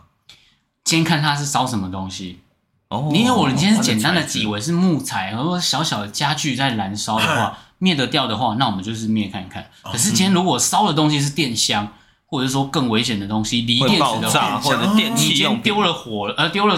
[0.85, 2.41] 先看它是烧什么东西。
[2.89, 9.65] 哦，因为我今天是简单的以为是木材，然后小小的家具在燃烧的话，灭得掉的话，那我们就是灭看看。
[9.83, 11.91] 可是今天如果烧的东西是电箱，
[12.27, 16.77] 或者是说更危险的东西，锂电池的话，或者电器，丢了火，呃，丢了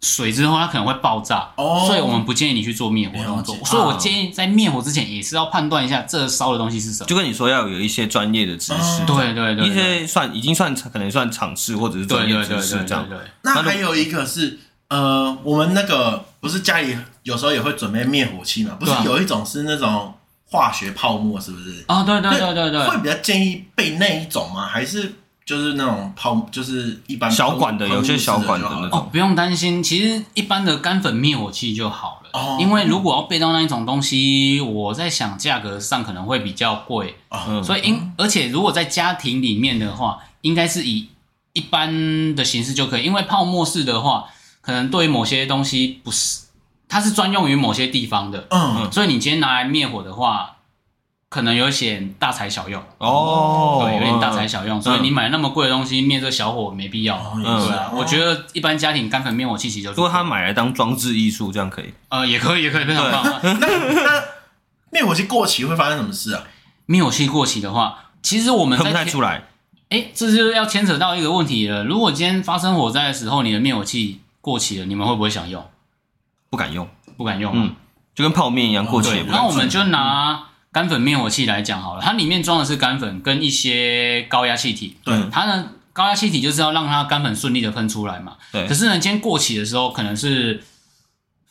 [0.00, 1.48] 水之后，它可能会爆炸。
[1.56, 3.56] 哦，所以我们不建议你去做灭火动作。
[3.64, 7.06] 所以我建议在灭火之前，也是要判断一下这烧的东西是什么。
[7.06, 9.04] 就跟你说，要有一些专业的知识。
[9.06, 13.06] 对对对，一些算已经算可能算常识或者是专业知识这样。
[13.42, 14.58] 那还有一个是。
[14.88, 18.74] 呃，我们那个不是家里有时候也会准备灭火器嘛？
[18.80, 20.14] 不是有一种是那种
[20.46, 21.84] 化学泡沫，是不是？
[21.88, 22.88] 啊，对对对对对。
[22.88, 24.66] 会比较建议备那一种吗？
[24.66, 25.12] 还是
[25.48, 28.98] 就是那种泡，就是一般小管的，有些小管的那种。
[28.98, 32.30] 哦，不用担心，其实一般的干粉灭火器就好了。
[32.34, 32.58] 哦。
[32.60, 37.16] 因为如果要备到那一种东西，我在想价格上可能会比较贵。
[37.30, 37.62] 哦。
[37.64, 41.08] 所以因而且如果在家庭里面的话，应该是以
[41.54, 44.26] 一般的形式就可以，因为泡沫式的话。
[44.60, 46.40] 可能对于某些东西不是，
[46.90, 50.57] 它是专用于某些地方的，嗯，所以你今天拿来灭火的话，
[51.30, 63.24] 可能有点大材小用哦，对，有点大材小用，所以你买那么贵的东西灭这小火没必要，嗯，对啊，我觉得一般家庭干粉灭火器其实就，如果他买来当装置艺术，这样可以，呃，也可以，也可以，非常棒。
[63.60, 64.22] 那那
[64.90, 66.44] 灭火器过期会发生什么事啊？
[66.86, 69.48] 灭火器过期的话，其实我们看不太出来，
[69.90, 71.84] 哎，这就要牵扯到一个问题了。
[71.84, 75.62] 如果今天发生火灾的时候，你的灭火器过期了，你们会不会想用？
[76.48, 77.52] 不敢用，不敢用。
[77.54, 77.74] 嗯，
[78.14, 79.10] 就跟泡面一样过期。
[79.28, 80.44] 然后我们就拿
[80.78, 84.96] 干粉灭火器来讲好了，它里面装的是干粉跟一些高压气体。
[85.02, 88.36] 对，它呢高压气体就是要让它干粉顺利的喷出来嘛。
[88.52, 88.64] 对。
[88.68, 90.62] 可是呢，今天过期的时候，可能是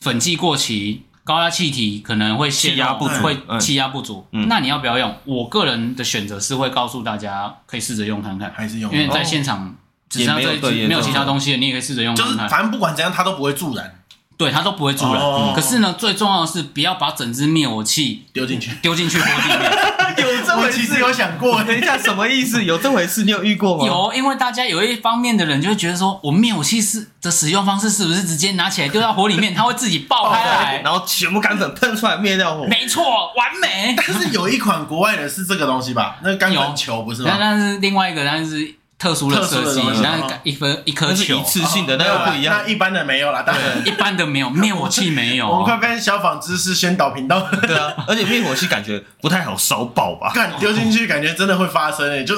[0.00, 4.26] 粉剂过期，高压气体可能会气压不足，会气压不足。
[4.30, 5.14] 那你要不要用？
[5.26, 8.90] 我个人的选择是会告诉大家，可以试着用看看，还是用？
[8.90, 9.76] 因为在现场。
[10.08, 12.16] 只剩下这没有其他东西了，你也可以试着用。
[12.16, 14.00] 就是反正不管怎样，它都不会助燃。
[14.38, 15.20] 对，它都不会助燃。
[15.52, 19.72] 可是呢，最重要的是不要把整支灭火器丢进去，丢进去火里面。
[20.18, 20.78] 有这回事？
[20.78, 21.62] 其实有想过。
[21.64, 22.64] 等一下，什么意思？
[22.64, 23.24] 有这回事？
[23.24, 23.84] 你有遇过吗？
[23.84, 32.64] 有，因为大家有一方面的人就会觉得说，我灭火器是的使用方式是不是直接拿起来丢到火里面，它会自己爆开来，然后全部干粉喷出来灭掉火？
[32.66, 33.02] 没错，
[33.34, 33.96] 完美。
[33.96, 36.18] 但是有一款国外的是这个东西吧？
[36.22, 37.36] 那个干粉球不是吗？
[37.38, 38.74] 那是另外一个，但是。
[38.98, 42.62] 特殊的设计，那一分一颗球，一次性的，那又不一样。
[42.62, 45.46] 那一般的没有啦，当然一般的没有，灭火器没有。
[45.50, 47.40] 我们快变消防知识宣导频道。
[47.62, 50.32] 对啊， 而且灭火器感觉不太好烧爆吧？
[50.34, 52.34] 干丢进去，感觉真的会发生诶，就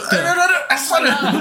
[0.68, 1.34] 哎算了，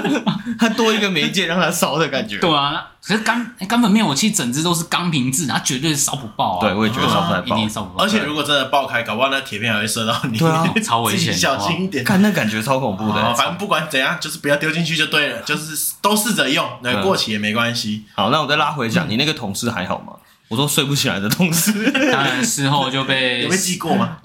[0.58, 2.38] 它 多一个媒介让它烧的感觉。
[2.38, 2.86] 对啊。
[3.02, 6.60] 可是干干粉灭火器整支都是钢瓶制，它绝对是烧不爆啊！
[6.60, 8.04] 对，我也觉得烧不太爆，一定烧不爆。
[8.04, 12.04] 而且如果真的爆开，搞不好那铁片还会射到你，对啊， 超危险，小心一点。
[12.04, 13.34] 看那感觉超恐怖的。
[13.34, 18.04] 反正不管怎样，就是不要丢进去就对了，就是都试着用，那过期也没关系。
[18.14, 20.12] 好，那我再拉回讲，你那个同事还好吗？
[20.48, 21.72] 我说睡不起来的同事，
[22.12, 24.18] 当然事后就被 有被记过吗？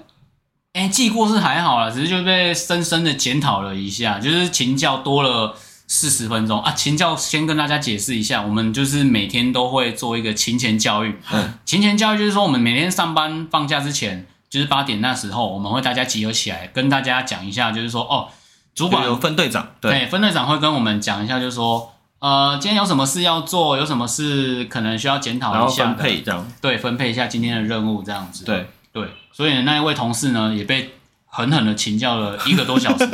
[0.74, 5.56] 哎，记过是还好啦，只是就被深深的检讨了一下，就是勤教多了。
[5.88, 6.72] 四十分钟啊！
[6.72, 11.16] 勤教先跟大家解释一下，我们就是每天都会做一个勤前教育。
[11.32, 18.28] 嗯，勤前教育就是说，我们每天上班放假之前，就是八点那时候，我们会大家集合起来，跟大家讲一下，就是说，哦，
[18.74, 28.44] 主管有分队长，对，分队长会跟我们讲一下，就是说，呃，今天有什么事要做，有什么事可能需要检讨一下，分配这样，对，分配一下今天的任务这样子。
[28.44, 30.92] 对对，所以那一位同事呢，也被。
[31.36, 33.06] 狠狠的请教了一个多小时，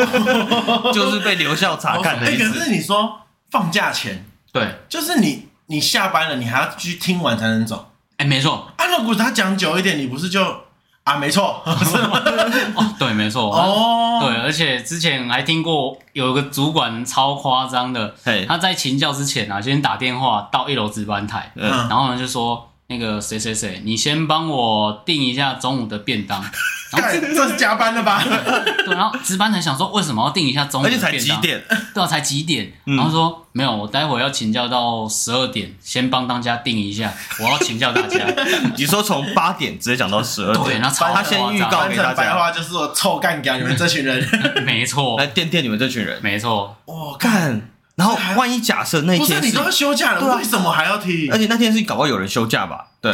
[0.95, 2.53] 就是被留校查看的意思。
[2.53, 3.18] 可是你说
[3.51, 7.91] 放假前，对，就是你你下班了，你还要去听完才能走。
[8.18, 8.70] 哎，没错。
[8.77, 10.41] 啊，如果他讲久一点，你不是就
[11.03, 11.16] 啊？
[11.16, 12.23] 没错， 是吗？
[12.77, 13.53] 哦，对，没错。
[13.53, 18.14] 哦，对，而且之前还听过有个主管超夸张的，
[18.47, 22.68] 他在请教之前啊，先打电话到一楼值班台，然后呢就说。
[22.93, 26.45] 那个谁谁谁，你先帮我订一下中午的便当。
[26.93, 28.22] 然后这是加班的吧？
[28.84, 31.09] 对，然后值班才想说，为什么要订一下中午的便当？
[31.09, 31.64] 而且才几点？
[31.95, 32.70] 对啊，才几点？
[32.84, 37.11] 然后说没有，我待会儿要请教到十二点，先帮当家订一下。
[37.40, 38.26] 我要请教大家。
[38.76, 40.64] 你说从八点直接讲到十二点？
[40.64, 42.14] 对，那超他先预告给大家。
[42.14, 44.62] 白话就是我臭干掉你们这群人。
[44.66, 46.20] 没错，来电电你们这群人。
[46.22, 47.72] 没错，我干。
[47.97, 51.30] 然后万一假设那天是，不是你都要休假了，为什么还要听？
[51.30, 52.86] 而且那天是搞不好有人休假吧？
[53.01, 53.12] 对，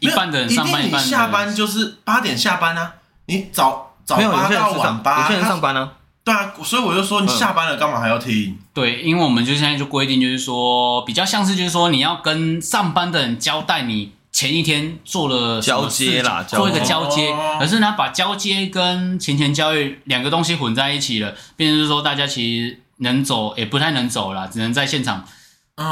[0.00, 2.94] 一半的人上班，一半下班就是八点下班啊。
[3.26, 5.90] 你早早八到晚八，有些人上班呢。
[6.22, 8.58] 对啊，所以我就说你下班了干嘛还要听？
[8.74, 17.34] 对，因为我们就现在就规定，就是说比较像是就是说你要跟上班的人交代你前一天做了交接啦，做一个交接。
[17.58, 25.24] 可是呢，把交接跟钱钱交易两个东西混在一起了，变成是说大家其实能走也不太能走了，只能在现场。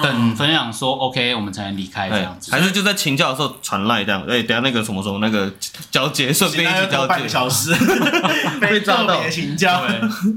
[0.03, 4.23] 等分享说 OK，我们才能离开这样子，还是就在请教的时候传赖这样？
[4.29, 5.51] 哎，等下那个什么时候那个
[5.91, 7.75] 交接顺便一起交接，半个小时
[8.61, 9.83] 被特别请教。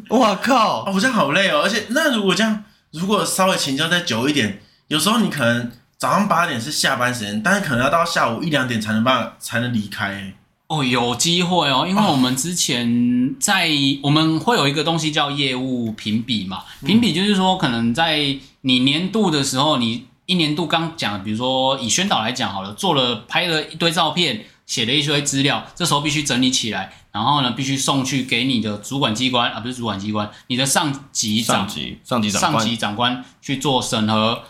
[0.08, 1.64] 我靠，我这样好累哦！
[1.66, 10.34] 而且那如果这样，如果稍微请教再久一点，有时候你可能早上八点是下班时间，但是可能要到下午一两点才能办才能离开。
[10.72, 13.70] 哦，有机会哦，因为我们之前在
[14.02, 18.38] 我们会有一个东西叫业务评比嘛，评比就是说可能在。
[18.64, 31.98] 你年度的时候，你一年度刚讲，比如说以宣导来讲好了，做了拍了一堆照片，写了一堆资料，这时候必须整理起来，然后呢，必须送去给你的主管机关啊，不是主管机关，你的上级长上级。
[32.04, 34.44] 上级长官上级长官去做审核，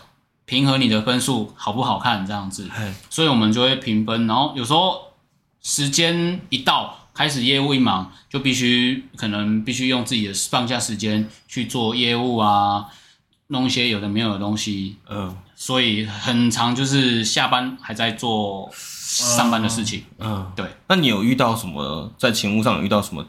[0.44, 2.92] 平衡你的分数好不好看这样子，嘿。
[3.08, 5.00] 所以我们就会评分，然后有时候
[5.62, 12.86] 时间一到，开始业务一忙，就必须可能必须用自己的放假时间去做业务啊。
[13.48, 20.66] 弄一些有的没有的东西，嗯，所以很长就是下班还在做上班的事情，嗯，对。
[20.88, 23.26] 那你有遇到什么在勤务上有遇到什么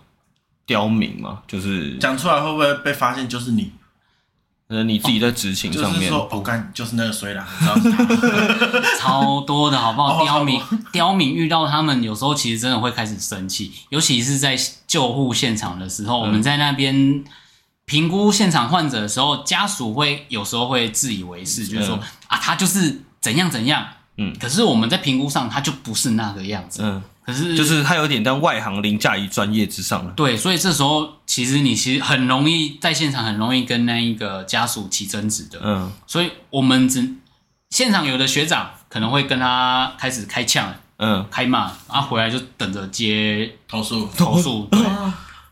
[0.65, 1.41] 刁民吗？
[1.45, 3.73] 就是讲出来会不会被发现就是你？
[4.67, 7.47] 呃，你自己在执勤上面，说我干就是那个衰啦，
[8.99, 10.23] 超多的好不好？
[10.23, 10.61] 刁民，
[10.91, 14.57] 刁民遇到他们有时候其实真的会开始生气，尤其是在
[14.87, 17.23] 救护现场的时候，我们在那边。
[17.85, 23.85] 评估现场患者的时候，家属会有时候会自以为是，就是说、嗯、啊，他就是怎样怎样，
[24.17, 37.15] 嗯，可是我们在评估上他就不是那个样子，嗯，可是就是他有点在外行凌驾于专业之上了，对，所以这时候其实你其实很容易在现场很容易跟那一个家属起争执的，嗯，所以我们只
[37.69, 44.79] 现场有的学长可能会跟他开始开呛，嗯，开骂，然后回来就等着接投诉，投诉，对。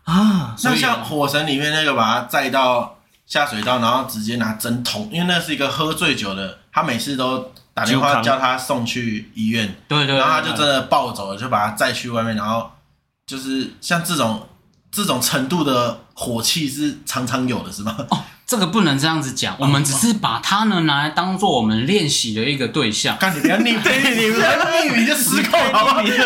[0.04, 2.98] 啊，那像火神里面那个，把他载到
[3.28, 7.52] 下水道，然后直接拿针捅，因为那是一个喝醉酒的，他每次都
[7.82, 12.72] 打电话叫他送去医院，对对，然后他就真的暴走了，就把他载去外面，然后
[13.26, 14.48] 就是像这种
[14.92, 17.96] 这种程度的火气是常常有的，是吗？
[18.10, 23.16] 哦这个不能这样子讲，我们只是把它呢拿来当做我们练习的一个对象。
[23.18, 26.02] 干你不要你对你不要匿名就失控好不好？
[26.04, 26.18] 没有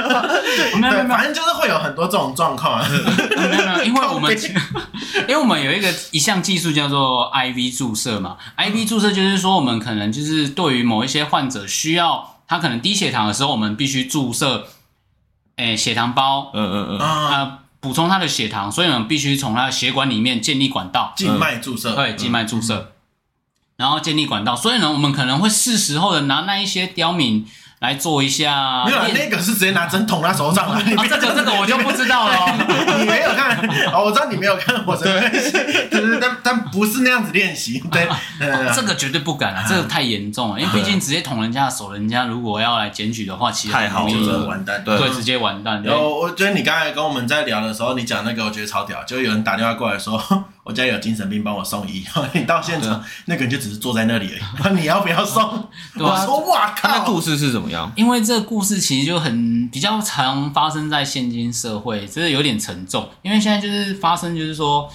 [0.79, 2.83] 没有，反正就是会有很多这种状况。
[2.89, 4.35] 没有没有，因为我们
[5.29, 14.65] 因为我们有一个一项技术叫做 IV 注射嘛，IV 注射就是说我们可能就是对于某一些患者需要他可能低血糖的时候，我们必须注射，
[15.57, 17.59] 诶血糖包，嗯嗯嗯啊。
[17.85, 22.87] 补充他的血糖，所以我们必须从他的血管里面建立管道，静脉注射，对，静脉注射，嗯、
[23.77, 24.55] 然后建立管道。
[24.55, 27.45] 所以呢，我们可能会是时候的拿那一些刁民。
[27.85, 30.75] 来做一下，没有那个是直接拿针捅他手上了。
[30.75, 32.35] 啊，这个这个我就不知道了。
[32.99, 33.57] 你没有看
[33.93, 37.79] 哦，我知道你没有看我对，就是但但不是那样子练习。
[37.91, 38.07] 对，
[38.73, 45.83] 这个绝对不敢啊，这个太严重了，因为毕竟直接捅人家的手，人家如果要来检举的话，其实太好了，完蛋，对，直接完蛋。
[45.83, 50.19] 然后我觉得你刚才跟我们在聊的时候，你讲那个我觉得超屌，就有人打电话过来说。
[50.65, 52.03] 我家有精神病，帮我送医。
[52.33, 54.73] 你到现场，那个人就只是坐在那里而已。
[54.81, 55.69] 你要不要送？
[55.99, 56.89] 我说哇靠！
[56.89, 57.91] 那故事是怎么样？
[57.95, 63.07] 因为这个故事其实就很比较常发生在现今社会，就是有点沉重。
[63.21, 64.89] 因为现在就是发生，就是说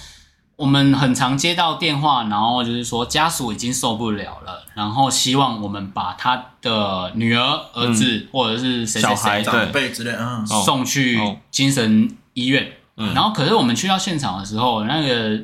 [0.56, 11.16] 我们很常接到电话，然后就是说家属已经受不了了，然后希望我们把他的女儿、儿子或者是谁谁谁长辈之类，嗯，送去
[11.52, 12.72] 精神医院。
[12.96, 15.40] 然后可是我们去到现场的时候，那个。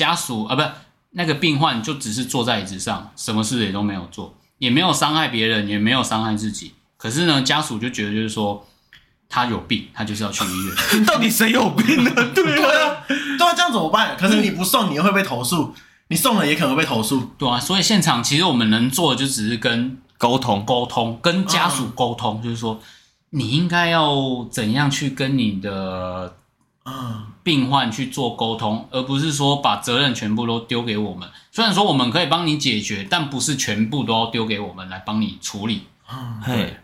[0.00, 0.62] 家属啊，不
[1.10, 6.72] 那个病患，就只是坐在椅子上，什么事也都没有做，也没有伤害别人，也没有伤害自己。
[6.96, 8.66] 可是呢，家属就觉得就是说
[9.28, 11.04] 他有病，他就是要去医院。
[11.04, 12.10] 到底谁有病呢？
[12.34, 14.16] 对啊，对啊，这样怎么办？
[14.16, 15.74] 可是你不送，你又会被投诉；
[16.08, 17.20] 你送了，也可能会被投诉。
[17.36, 22.80] 对啊，所以现场其实我们能做的就只是跟沟通、沟通，跟家属沟通，就是说
[23.30, 26.36] 你应该要怎样去跟你的。
[26.84, 31.28] 嗯，病患去做沟通，而不是说把责任全部都丢给我们。
[31.52, 35.82] 虽然说我们可以帮你解决，但不是全部都要丢给我们来帮你处理。
[36.10, 36.76] 嗯，嘿，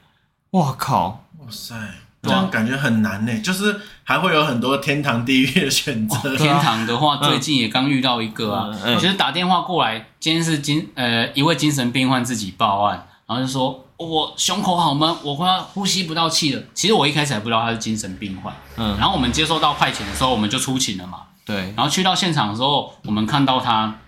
[0.51, 1.74] 哇靠，哇塞，
[2.22, 3.40] 这样感觉很难呢。
[3.40, 6.16] 就是还会有很多天堂地狱的选择。
[6.16, 8.70] 哦，天堂的话，最近也刚遇到一个啊，
[9.01, 16.62] 其实打电话过来，今天是精呃一位精神病患自己报案，然后就说我胸口好闷，我快要呼吸不到气了。
[16.74, 18.55] 其实我一开始还不知道他是精神病患。
[18.76, 21.22] 嗯，然后我们接收到派遣的时候，我们就出勤了嘛。
[21.47, 24.01] 对，然后去到现场的时候，我们看到他，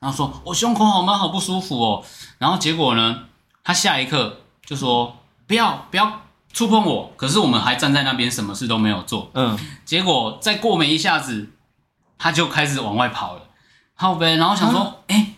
[0.00, 2.04] 然后说我胸口好闷，好不舒服哦。
[2.38, 3.24] 然后结果呢，
[3.62, 7.12] 他下一刻就说不要不要触碰我。
[7.16, 9.30] 可是我们还站在那边，什么事都没有做。
[9.34, 11.50] 嗯，结果再过没一下子，
[12.16, 13.42] 他就开始往外跑了。
[13.94, 15.31] 好呗，然后想说，哎、嗯。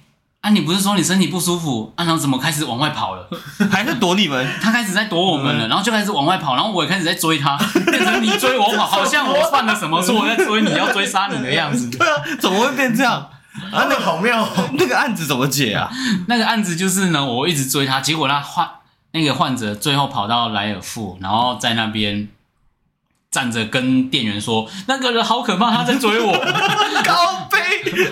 [0.45, 1.91] 啊，你不是说你身体不舒服？
[1.97, 3.27] 啊，然后怎么开始往外跑了？
[3.73, 4.47] 还是躲你们？
[4.61, 7.57] 他开始在躲我们了，然后就开始往外跑，然后我也开始在追他，
[7.91, 11.89] 变成你追我跑，好像我犯了什么错，我在追你要追杀你的样子。
[11.89, 13.15] 对啊，怎么会变这样？
[13.73, 15.91] 啊，那个好妙， 那个案子怎么解啊？
[16.29, 18.69] 那个案子就是呢，我一直追他，结果他患
[19.13, 22.29] 那个患者最后跑到莱尔富，然后在那边。
[23.31, 26.33] 站着跟店员说：“那个人好可怕，他在追我。”
[27.05, 27.44] 高飞，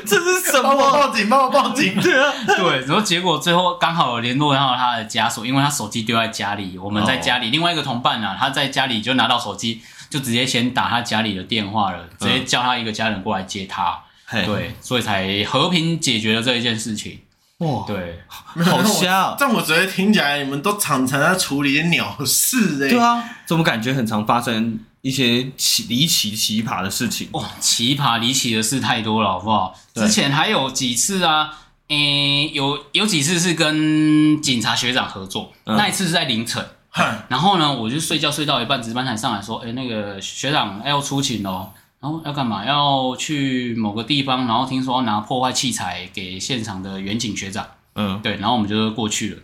[0.06, 0.62] 这是什么？
[0.62, 1.28] 帮我报警！
[1.28, 1.94] 帮我报警！
[2.00, 2.80] 对啊，对。
[2.80, 7.50] 然后结果最后刚好有联络到他的家属，因为他手机丢在家里，我们在家里。
[7.50, 13.98] 另外一个同伴啊，他在家里就拿到手机，就直接先打他家里的电话了，直接叫他一个家人过来接他。
[14.30, 17.20] 对，所以才和平解决了这一件事情。
[17.58, 18.22] 哇，对，
[18.64, 19.36] 好瞎！
[19.38, 22.88] 但我觉得听起来你们都常常在处理鸟事哎。
[22.88, 24.80] 对啊，怎么感觉很常发生？
[25.02, 29.74] 一些奇离奇奇葩的事情哇，奇葩离奇的事太多了，好不好？
[29.94, 42.64] 之前还有几次啊，诶、欸，有有几次是跟警察学长合作，嗯、那一次是在凌晨，嗯、 然后呢，我就睡觉睡到一半，值班台上来说，诶、欸，那个学长要出勤哦，然后要干嘛？
[42.64, 49.42] 要去某个地方，然后听说要拿破坏器材给现场的远景学长，嗯，对，然后我们就过去了，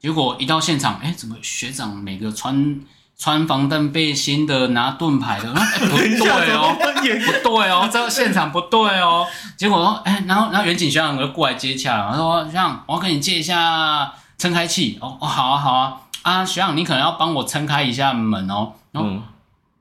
[0.00, 2.80] 结果一到现场，诶、欸，怎么学长每个穿。
[3.18, 9.26] 穿防弹背心的，拿盾牌的，欸、 不对哦，不对哦，这个现场不对哦。
[9.56, 14.98] 结果说，哎、欸，然后，然后远景学长就过来接洽了，他说，学长，我要跟你借一下撑开器。
[15.00, 18.72] 哦哦，好啊，好啊，啊，学长，你可能要帮我撑开一下门哦。
[18.92, 19.08] 然后，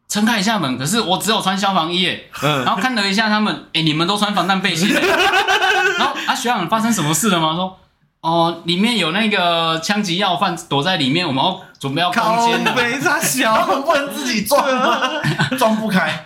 [0.08, 2.30] 撑、嗯、开一下门，可是我只有穿消防衣耶。
[2.42, 4.88] 嗯、然后看了一下他们，哎、欸，你们都穿防弹背心。
[4.96, 7.54] 然后啊，学长，发生什么事了吗？
[7.54, 7.78] 说。
[8.26, 12.74] 哦，里面有那个枪击要犯躲在里面，我们要准备要攻坚了。
[12.76, 15.00] 没啥小，不能自己撞吗？
[15.60, 16.26] 撞不开。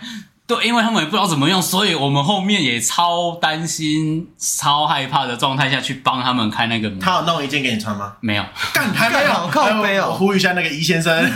[0.50, 6.98] 对，因为他们也不知道怎么用，所以我们后面也超担心、超害怕的状态下去帮他们开那个门。
[6.98, 8.14] 他有弄一件给你穿吗？
[8.18, 8.44] 没有，
[8.74, 10.06] 干还没有，靠没有。
[10.06, 11.14] 我呼吁一下那个易先生，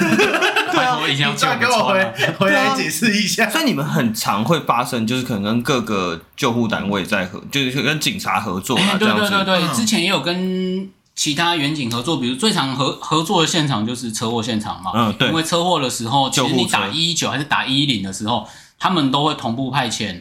[0.72, 3.48] 对啊，我以前要叫给我回回来解释一下。
[3.48, 8.96] 所以你们很常会发生，就是可能跟各个救护单位在合，就是跟警察合作啊。
[8.98, 14.90] 对对对对，之前也有跟其他远景合作，比如最常合合作的现场就是车祸现场嘛。
[14.92, 15.28] 嗯，对。
[15.28, 18.44] 因为车祸的时候，其实你打一一九还是打一一零的时候。
[18.84, 20.20] 他们都会同步派遣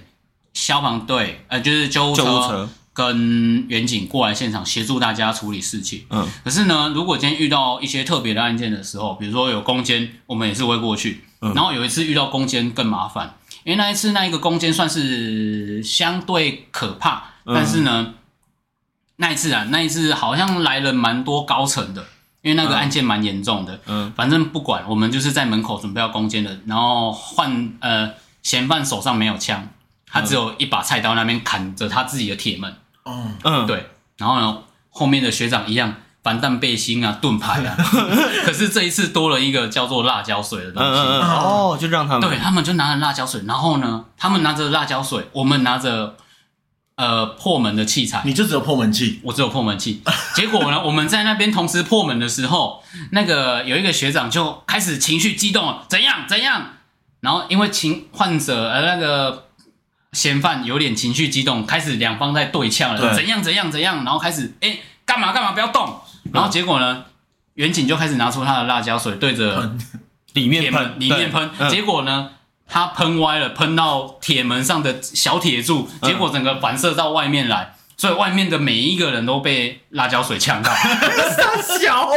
[0.54, 6.06] 消防队，呃，就是救护车跟远警过来现场协助大家处理事情。
[6.10, 11.26] 嗯，可是呢，如果今天遇到一些特别的案件的时候，比如说有攻坚，我们也是会过去。
[11.42, 13.36] 嗯，然后有一次遇到攻坚更麻烦，
[13.66, 18.14] 因为那一次那一个攻坚算是相对可怕，嗯，但是呢，
[19.18, 22.06] 那一次啊，那一次好像来了蛮多高层的，
[22.42, 23.82] 因为那个案件蛮严重的。
[23.88, 28.10] 嗯，反正不管，我们就是在门口准备要攻坚的，然后换呃。
[28.44, 29.70] 嫌犯手上没有枪，
[30.06, 32.76] 他只有一把菜刀，那边砍着他自己的铁门。
[33.06, 33.90] 嗯嗯，对。
[34.18, 37.76] 然后呢，后面的学长一样，防弹背心啊，盾牌啊。
[38.46, 41.02] 可是这一次多了一个叫做辣椒水的东西。
[41.02, 42.30] 嗯嗯哦，就让他们。
[42.30, 46.16] 对，他们就拿着辣椒水，然后呢，他们拿着辣椒水，我们拿着
[46.96, 48.22] 呃破门的器材。
[48.26, 50.04] 你就只有破门器，我只有破门器。
[50.36, 56.68] 结果呢， 我们在那边同时破门的时候，那个有一个学长就开始情绪激动了，怎样怎样？
[57.24, 59.46] 然后因为情患者呃那个
[60.12, 63.16] 嫌犯有点情绪激动，开始两方在对呛了，对。
[63.16, 66.02] 怎样怎样怎样，然后开始哎干嘛干嘛不要动，
[66.34, 67.06] 然后结果呢，
[67.54, 69.74] 远景就开始拿出他的辣椒水对着
[70.34, 72.32] 里面喷里面喷，结果呢
[72.68, 82.10] 他喷歪了，喷到铁门上的小铁柱，结果整个反射到外面来，所以外面的每一个人都被辣椒水呛到， 傻小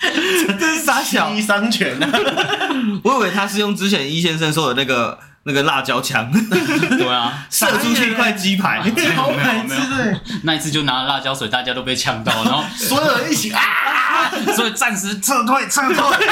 [0.58, 1.34] 这是啥小？
[1.34, 2.08] 七伤拳呢？
[3.04, 6.30] 我以为他是用之前易先生说的那个那个辣椒枪。
[6.32, 8.80] 对啊，射出去一块鸡排。
[8.80, 16.26] 没有没有没有，那一次就拿了辣椒水，大家都被呛到，然后所有人一起啊，所以暂时撤退撤退。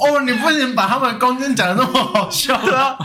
[0.00, 2.96] 哦，你不能把他们攻坚讲的那么好笑啊！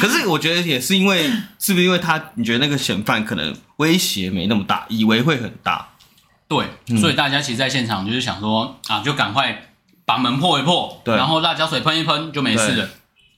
[0.00, 5.86] 可是我觉得也是因为，是不是因为他你觉得那个嫌犯可能威胁没那么大，以为会很大。
[6.50, 9.70] 对，所以大家其实在现场就是想说啊，就赶快
[10.04, 12.88] 把门破一破，对然后辣椒水喷一喷就没事了。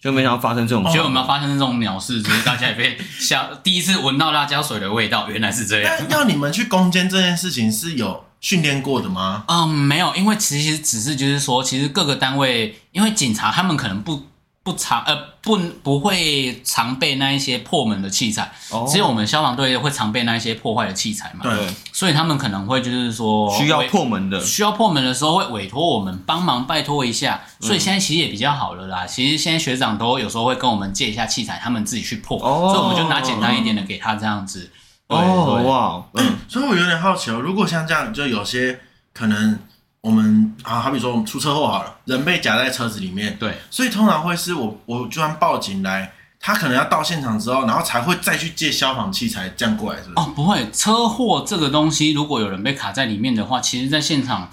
[0.00, 6.08] 就没想到发生这种，结果我们要发生这种鸟事，就是大家也被吓，第一次闻到辣椒水的味道，原来是这样。
[6.08, 9.44] 要你们去攻坚这件事情是有训练过的吗？
[9.46, 14.26] 嗯，没有，因为其实只是就是说，其实各个单位，因为警察他们可能不。
[14.64, 21.40] 不常呃不不会常备那一些破门的器材，哦、只有我们消防队会常备那一些破坏的器材嘛。
[21.42, 27.40] 对，所以他们可能会就是说需要破门的，需要破门的时候会委托我们帮忙拜托一下。
[27.58, 29.04] 所以现在其实也比较好了啦。
[29.04, 34.70] 嗯、其实现在学长都有时候会跟我们借一下器材，他们自己去破，哦、所以我们就拿简单一点的给他这样子。
[35.08, 38.78] 哦，哇，嗯，所以我有点好奇哦，如果像这样，就有些
[39.12, 39.58] 可能。
[40.02, 50.14] 我们啊，好比说我们出车祸好了，人被夹在车子里面，对，所以通常会是我我就算报警来，他可能要到现场之后，然后才会再去借消防器材这样过来，是不是？
[50.16, 54.50] 哦，不会，车祸这个东西，如果有人被卡在里面的话，其实在现场，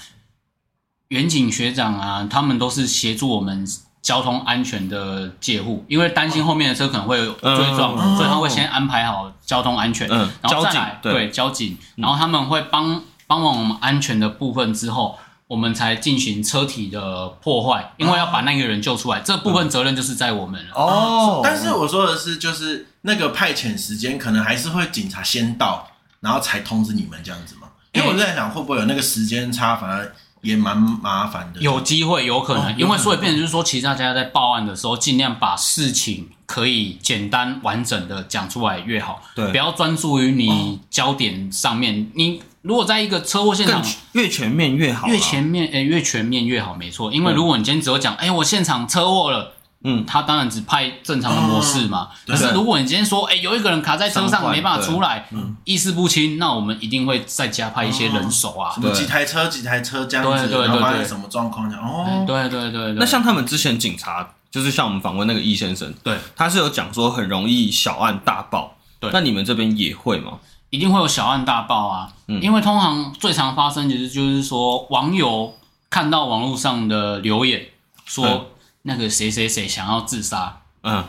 [1.08, 3.66] 远景学长啊，他们都是协助我们
[4.04, 15.18] 交通安全的介护，因为担心后面的车可能会追撞，嗯、所以他会先安排好交通安全，嗯，然后再来对，对交警，然后他们会帮帮忙我们安全的部分之后。
[15.50, 20.76] 我们才进行车体的破坏，因为要把那个人救出来，这部分责任就是在我们了。
[20.76, 25.88] 哦，但是我说的是，就是那个派遣时间可能还是会警察先到，
[26.20, 27.68] 然后才通知你们这样子嘛？
[27.94, 31.60] 因为我在想，会不会有那个时间差，反而也蛮麻烦的。
[31.60, 42.44] 有机会，有可能，因为所以变成就是说，其实大家在报案的时候，尽量把事情可以简单完整的讲出来越好，对，不要专注于你焦点上面，你。
[42.62, 43.82] 如果在一个车祸现场，
[44.14, 47.12] 越全面越好，越全面诶、欸，越全面越好，没错。
[47.12, 49.54] 因为如果你今天只有讲，哎、欸，我现场车祸了，
[49.86, 52.10] 嗯，他当然只派正常的模式嘛。
[52.28, 62.94] 可、嗯、是如果你今天说，哎、欸，有一个人卡在车上没办法出来，嗯，意识不清，那我们一定会再加派一些人手啊，什么几台车几台车这样子，对对对对，发生什么状况这样哦，对对对对。
[62.96, 70.34] 那像他们之前警察，就是像我们访问那个易先生，对，他是有讲说很容易小案大爆，对，那你们这边也会吗？
[70.70, 75.56] 一定会有小案大爆啊，嗯、因为通常最常发生其实就是说，网友
[75.90, 77.66] 看到网络上的留言，
[78.06, 78.46] 说、嗯、
[78.84, 81.04] 那个谁谁谁想要自杀，嗯，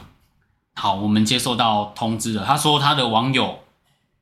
[0.74, 3.58] 好，我们接收到通知了，他说他的网友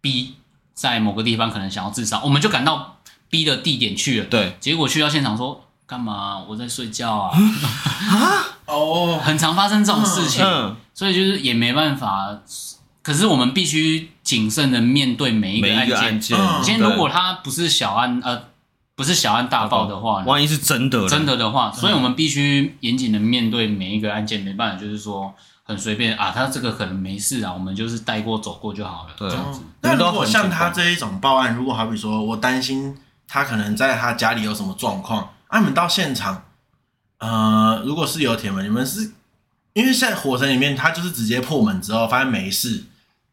[0.00, 0.34] B
[0.74, 2.96] 在某个地方可能想要自杀，我们就赶到
[3.30, 6.44] B 的地点去了，对，结果去到现场说干嘛？
[6.48, 7.30] 我在睡觉啊，
[8.10, 12.36] 啊，哦，很常发生这种事情，嗯、所以就是也没办法。
[13.08, 15.96] 可是我们必须谨慎的面对每一个案件。
[15.96, 18.38] 案件嗯、今天如果它不是小案，呃，
[18.94, 24.42] 不是小案大爆的话，万一是真的，真的的话，所以我们必须严谨的面对每一个案件。
[24.42, 29.14] 没办法，就是说很随便啊，他这个可能没事啊，我们就是带过走过就好了。
[29.16, 29.62] 对，这样子。
[29.80, 32.94] 那如果像他这一种报案，如果好比说我担心
[33.26, 36.42] 他可能在他家里有什么状况，啊，你们到现场，
[37.20, 39.12] 呃，如果是有铁门，你们是
[39.72, 42.84] 因为现在火神里面，他就是直接破门之后发现没事。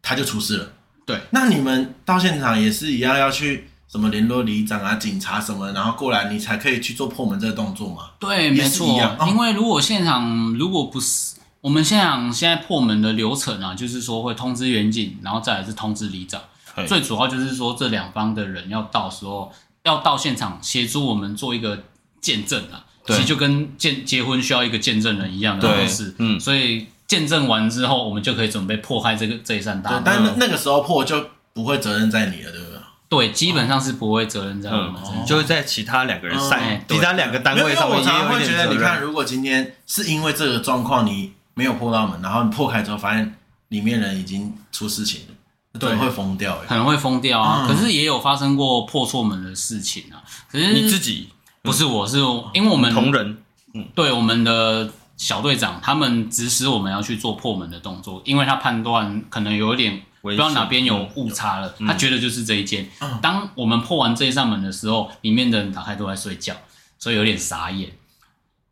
[0.08, 0.72] 他就出事了，
[1.03, 1.20] 对。
[1.32, 8.12] 那你们到现场也是一样要去什么联络里长啊、警察什么，然后过来你才可以去做破门这个动作嘛？
[8.20, 9.18] 对，没错。
[9.28, 16.39] 因为如果现场如果不是我们现场现在破门的流程啊，就是说会通知远警，然后再来是通知里长。
[16.88, 19.51] 最主要就是说这两方的人要到时候
[19.86, 21.84] 要到现场协助我们做一个
[22.22, 26.14] 见证啊，其实就跟见结婚需要一个见证人一样的方式。
[26.20, 26.86] 嗯，所以。
[27.08, 30.01] 见证完之后，我们就可以准备破开这个这一扇大门。
[30.03, 32.76] 但那那个时候破就不会责任在你了，对不对？
[33.08, 37.99] 对，基本上是不会责任在我们，嗯、就会在其他两个人上，嗯、其他两个单位上面。
[37.99, 43.36] 我常常会觉得，你看，如果今天是因为这个状况你没有破到门，然后你破开之后发现
[43.68, 47.66] 里面人已经出事情了，对，会疯掉，可能会疯掉啊。
[47.66, 50.20] 嗯、可是也有发生过破错门的事情啊。
[50.51, 51.30] 可是你自己
[51.62, 52.18] 不是，我是
[52.53, 53.38] 因为我们同仁，
[53.76, 54.89] 嗯，对我们的。
[55.18, 62.86] 小队长他们指使我们要去做破门的动作，因为他判断可能有一点不知道哪边有误差了，嗯、他觉得就是这一间。
[62.99, 66.53] 嗯、当我们破完这一扇门的时候，里面的人打开都在睡觉，
[66.99, 67.89] 所以有点傻眼。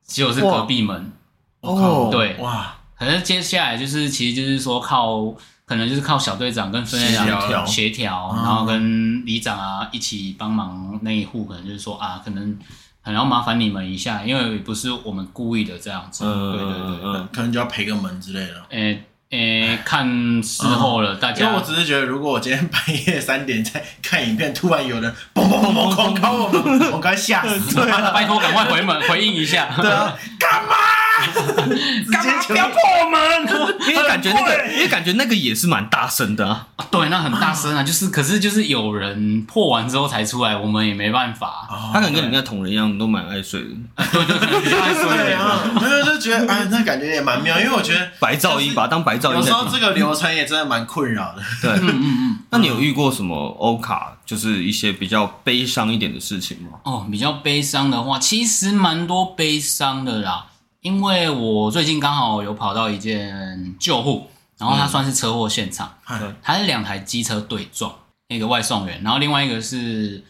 [0.03, 1.13] 结果是隔壁门
[1.61, 5.33] 哦，对哇，可是接下来就是其实就是说靠，
[5.65, 12.59] 可能就是靠小队长跟分队长协调，然后跟里长啊一起帮忙那一户，可能就是说啊可能。
[13.03, 18.53] 很要麻烦你们一下，因为不是我们故意的这样子，嗯、对对对，嗯、可能就要赔个门之类的。
[18.69, 21.45] 诶诶、欸欸，看事后了，嗯、大家。
[21.45, 27.75] 因为我只是觉得，如果我今天半夜三点在看影片，突然有人 嘣嘣嘣嘣狂敲 我们，我该吓死。
[27.75, 29.69] 对、啊，拜托赶快回门回应一下。
[29.81, 30.75] 对啊，干嘛？
[32.11, 33.19] 干嘛不要破门？
[33.89, 36.67] 因为感觉那个，因为感觉那个也是蛮大声的啊。
[36.91, 41.67] 对，那很大声啊，就是，可是就是有人破完之后才出来，我们也没办法。
[41.93, 43.67] 他可能跟你那同仁一样，都蛮爱睡的。
[44.11, 45.03] 对对对，比较爱睡。
[45.03, 49.37] 对啊，没有就觉得哎，那感觉也蛮妙，因为我觉得白噪音把它当白噪音。
[49.37, 51.41] 有时候这个流程也真的蛮困扰的。
[51.61, 52.39] 对，嗯嗯嗯。
[52.49, 56.79] 那你有遇过什么欧卡，就是一些比较悲伤一点的事情吗？
[56.83, 60.45] 哦，比较悲伤的话，其实蛮多悲伤的啦。
[60.83, 67.95] 因为我最近刚好有跑到一件救护，然后它算是车祸现场，嗯、它是两台机车对撞，
[68.27, 70.21] 那个外送员，然后另外一个是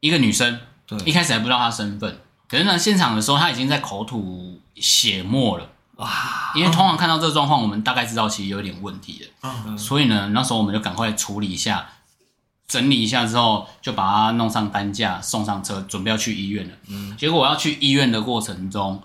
[0.00, 6.52] 一个女生，对，一开始还不知道她身份，可是呢，现场的时候她已经在口吐血沫了，哇！
[6.54, 11.88] 因为通常看到这个状况，我们大概知道其实有点问题了，嗯，所以呢，那时候我们就赶快处理一下，
[12.68, 16.74] 整理一下之后，就把她弄上担架，送上车，准备要去医院了。
[16.88, 19.02] 嗯，结果我要去医院的过程中。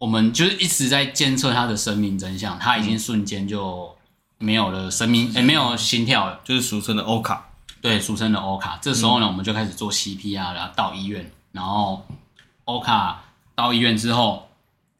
[0.00, 3.94] 我们就是一直在监测他的生命真相，他已经瞬间就
[4.38, 7.50] 没有了生命，没有心跳了，就是俗称的欧卡。
[7.82, 8.78] 对，俗称的欧卡。
[8.80, 12.06] 这时候呢，我们就开始做 CPR，然后到医院，然后
[12.64, 13.24] 欧卡
[13.54, 14.48] 到医院之后，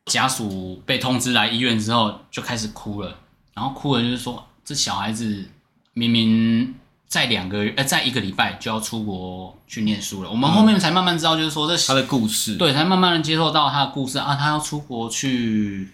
[0.05, 3.17] 家属被通知来医院之后就开始哭了，
[3.55, 5.49] 然后哭了就是说，这小孩子
[5.95, 6.75] 明明。
[7.11, 10.31] 在两个月，呃，在一个礼拜就要出国去念书了。
[10.31, 15.91] 我们后面才慢慢知道，就是说这他的故事，对，才慢慢的接受到他的故事啊，他要出国去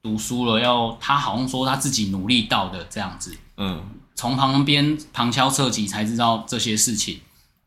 [0.00, 3.82] 读书了，要他好像说他自己努力到的这样子，嗯，
[4.14, 7.20] 从旁边旁敲侧击才知道这些事情，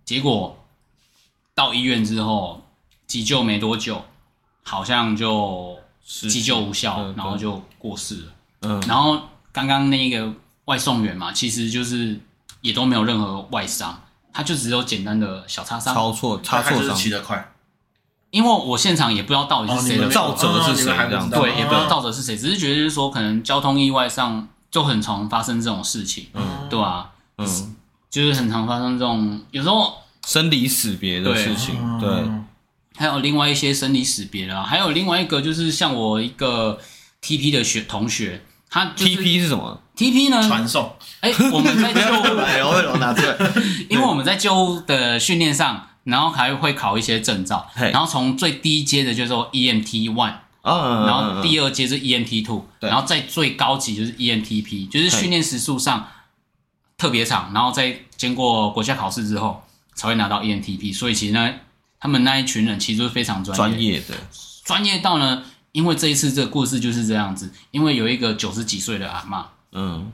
[0.05, 0.57] 结果
[1.53, 2.63] 到医院之后
[3.05, 4.01] 急救没多久，
[4.63, 8.33] 好像就急救无效，然后就过世了。
[8.61, 9.21] 嗯，然后
[9.51, 10.33] 刚刚那个
[10.63, 12.17] 外送员嘛，其实就是。
[12.61, 14.01] 也都没有任何外伤，
[14.33, 15.93] 他就只有简单的小擦伤。
[15.93, 16.95] 超错，擦错伤。
[16.95, 17.53] 骑得快，
[18.31, 20.85] 因为我现场也不知道到底是谁的肇责是谁，
[21.31, 27.75] 对，也不知道肇责是谁，只是觉得就是说，可能交通意外上就很常发生这种事情，嗯，对啊，嗯，
[28.09, 29.93] 就是很常发生这种，有时候
[30.25, 32.09] 生离死别的事情，对，
[32.95, 36.79] 还有另外一些生离死别的，还有另外一个就是像我一个
[37.21, 38.43] TP 的学同学。
[38.69, 40.45] 他 TP 是什么？TP 呢？
[40.47, 40.93] 传送。
[41.21, 43.35] 哎，我们在救护， 我为什么拿出来？
[43.89, 56.07] 因为我们在救护的训练上，然后还会考一些证照，然后从最低阶的就是说 EMT one，然后第二阶是 EMT two，然后在最高级就是 EMTP，就是训练时数上
[56.97, 59.63] 特别长，然后在经过国家考试之后
[59.95, 61.51] 才会拿到 EMTP，所以其实呢，
[61.99, 64.15] 他们那一群人其实都是非常专业，专业的，
[64.65, 65.43] 专业到呢。
[65.77, 70.11] 因为这一次这个故事就是这样子，因为有一个九十几岁的阿嬷，嗯，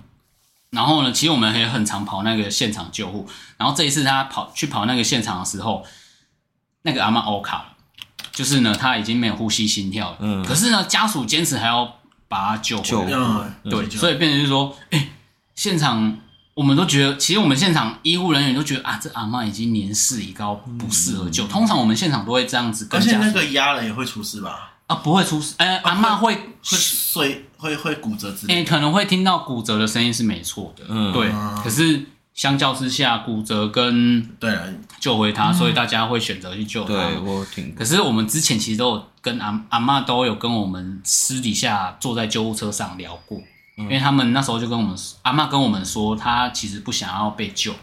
[0.72, 5.86] 然后呢，其实我们也很常跑那个现场救护，然后这一次他跑去跑那个现场的时候，
[6.82, 7.66] 那个阿嬷欧卡了，
[8.34, 11.96] 就是呢，他已经没有呼吸心跳了，嗯，可是呢，家属坚持还要
[12.28, 15.12] 把他救回来，救对，所以变成就是说，哎，
[15.56, 16.18] 现场
[16.56, 21.48] 我们都觉得，其实我们现场医护人员都觉得啊，这阿嬷已经年事已高，不适合救。
[21.48, 24.72] 通常我们现场都会这样子跟，而且那个压人也会出事吧？
[24.88, 31.32] 啊，不会出事，哎、欸，阿嬷会会碎，会会骨折之类的，哎、欸，可能会听到骨折的声音是没错的，嗯，对。
[31.64, 34.52] 可是相较之下，骨折跟对
[35.00, 36.94] 救回他，所以大家会选择去救他。
[36.94, 37.74] 对，我听。
[37.76, 43.38] 可是我们之前其实都有跟阿阿嬷都有跟我们私底下坐在救护车上聊过，
[43.78, 47.74] 嗯、因为他们那时候就跟我们阿嬷跟我们说，他其实不想要被救。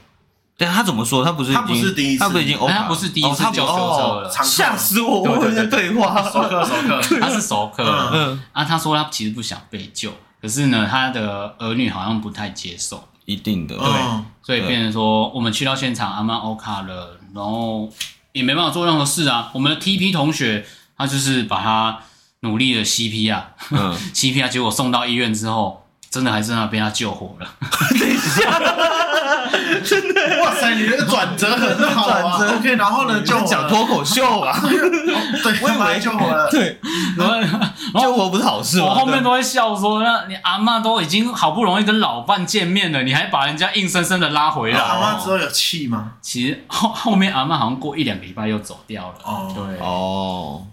[0.61, 1.25] 对，他怎么说？
[1.25, 5.23] 他不是，他不是第一次，他不是已经，他不是第一次救救了，吓死我！
[5.23, 7.83] 我们的对话，熟客，熟客，他是熟客。
[8.13, 13.03] 嗯，啊，他说他其实不想被救，可是呢，他的儿女好像不太接受。
[13.25, 13.87] 一定的，对，
[14.43, 17.91] 所以变成说，我们去到现场，阿妈欧卡了，然后
[18.33, 19.51] 也没办法做任何事啊。
[19.55, 21.99] 我们的 TP 同学，他就是把他
[22.41, 25.80] 努力的 CPR，嗯， CPR，结果送到医院之后。
[26.11, 27.47] 真的还是那被他救活了。
[27.99, 28.61] 等一下，
[29.85, 32.37] 真的，哇塞，你那个转折很好啊。
[32.57, 34.59] OK，然后呢，就讲脱口秀啊。
[34.61, 36.51] 对，我以为救活了。
[36.51, 36.81] 对，
[37.17, 38.87] 然后救活不是好事吗？
[38.87, 44.81] 我后面都会笑说，那你阿嬷都已经好不容易跟老伴见面了，你还把人家硬生生的拉回来。
[44.81, 46.15] 阿嬷之后有气吗？
[46.21, 49.15] 其实后后面阿嬷好像过一两个礼拜又走掉了。
[49.23, 50.67] 哦，对，哦。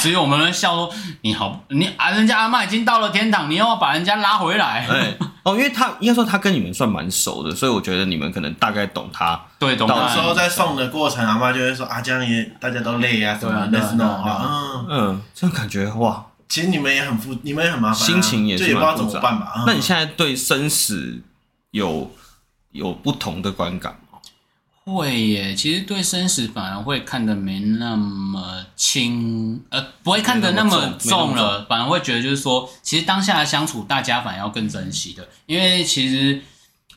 [0.00, 4.86] 所以我们笑说，你好，你啊，人家阿嬷已经到了天堂，你又要把人家拉回来。
[4.88, 9.38] 对， 哦，因为他应该说他跟你们算蛮熟的，所以我觉得你们可能大概懂他。
[9.58, 9.86] 对，懂。
[9.86, 14.42] 到时候在送的过程，阿嬷就会说啊，这样也大家都累啊，什么类似那种话。
[14.42, 19.64] 嗯嗯，这样感觉哇，其实你们也很负，你们也很麻烦，心情也是也不知道怎么办吧。
[19.66, 21.20] 那你现在对生死
[21.72, 22.10] 有
[22.72, 23.98] 有不同的观感吗？
[24.94, 36.42] 会耶，其实对生死反而会看得没那么轻，呃，不会看得那么重了，重反而会觉得就是说，其实当下的相处，大家反而要更珍惜的，因为其实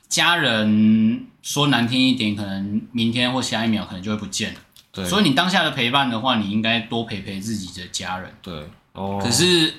[0.08, 4.60] 家人说难听一点，可能明天或下一秒可能就会不见了。
[4.92, 8.32] 对，所以你当下的陪伴的话，你应该多陪陪自己的家人。
[8.42, 9.20] 对，哦。
[9.22, 9.74] 可是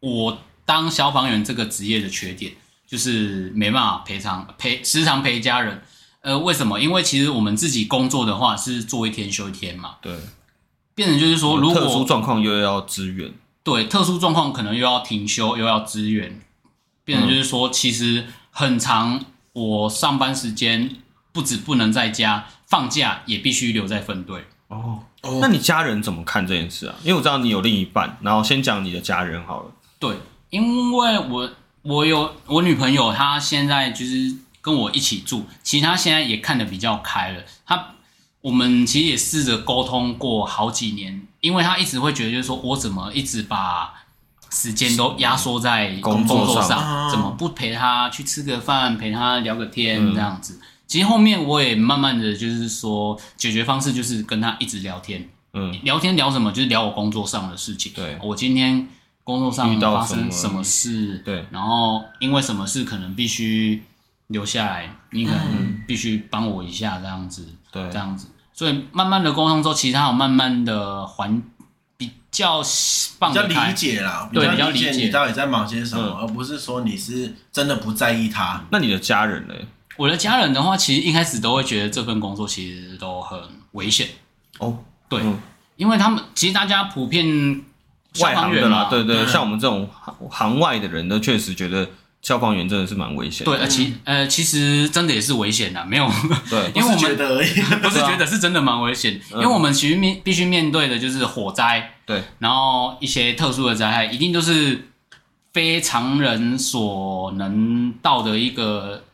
[0.00, 2.52] 我当消防员这个职业的缺点，
[2.86, 5.82] 就是没办法陪常陪时常陪家人。
[6.20, 6.80] 呃，为什么？
[6.80, 9.96] 因为其实我们自己工作的话是做一天休一天嘛。
[10.02, 10.12] 对。
[10.94, 16.40] 变成就是说，如果特殊状况又要支援，对，特殊状况可能又要停休，又要支援。
[17.04, 20.96] 变成就是说，其实很长，我上班时间
[21.30, 24.44] 不止不能在家，放假也必须留在分队。
[24.66, 25.04] 哦。
[25.40, 26.96] 那你家人怎么看这件事啊？
[27.04, 29.70] 因为我知道你有另一半，然后先讲你的家人好了。
[30.00, 30.16] 对，
[30.50, 31.48] 因为我
[31.82, 34.34] 我有我女朋友，她现在就是。
[34.68, 37.42] 跟我一起住，其实他现在也看得比较开了。
[37.64, 37.94] 他，
[38.42, 43.94] 我们其实也试着沟通过好几年，因为他一直会觉得，就是说我怎么一直把
[44.50, 50.58] 时间都压缩在工作上，作上怎么不陪他去吃个饭，陪他聊个天这样子。
[50.60, 55.26] 嗯、其实后面我也慢慢的就是说，解决方式就是跟他一直聊天。
[55.54, 56.52] 嗯，聊天聊什么？
[56.52, 57.90] 就是聊我工作上的事情。
[57.94, 58.86] 对，我今天
[59.24, 61.22] 工作上发生什么事？
[61.24, 63.82] 对，然后因为什么事可能必须。
[64.28, 71.42] 留下来，你可能必须帮我一下，这样子，嗯、对，这样子，所以慢慢的沟通之后，其实他有慢慢的还
[71.96, 72.62] 比较
[73.18, 78.62] 放比较理解啦，对，比较理解你到底在忙些什么，嗯、而不是说你是真的不在意他。
[78.70, 79.54] 那你的家人呢？
[79.96, 83.40] 我的家人的话，其实一开始都会觉得这份工作其实都很
[83.72, 84.08] 危险
[84.58, 84.76] 哦，
[85.08, 85.40] 对，嗯、
[85.76, 87.26] 因为他们其实大家普遍
[88.20, 89.88] 外行的啦，对对，对，像我们这种
[90.30, 91.88] 行外的人呢确实觉得。
[92.20, 93.52] 消防员真的是蛮危险的。
[93.52, 96.10] 对，而其呃，其实真的也是危险的，没有。
[96.50, 97.48] 对， 因为我们觉得而已，
[97.80, 104.88] 不是觉得是真的蛮危险，因为我们其实面必须面对的就是火灾，对，然后一些特殊的灾害，一定都是
[105.52, 109.04] 非常人所能到的一个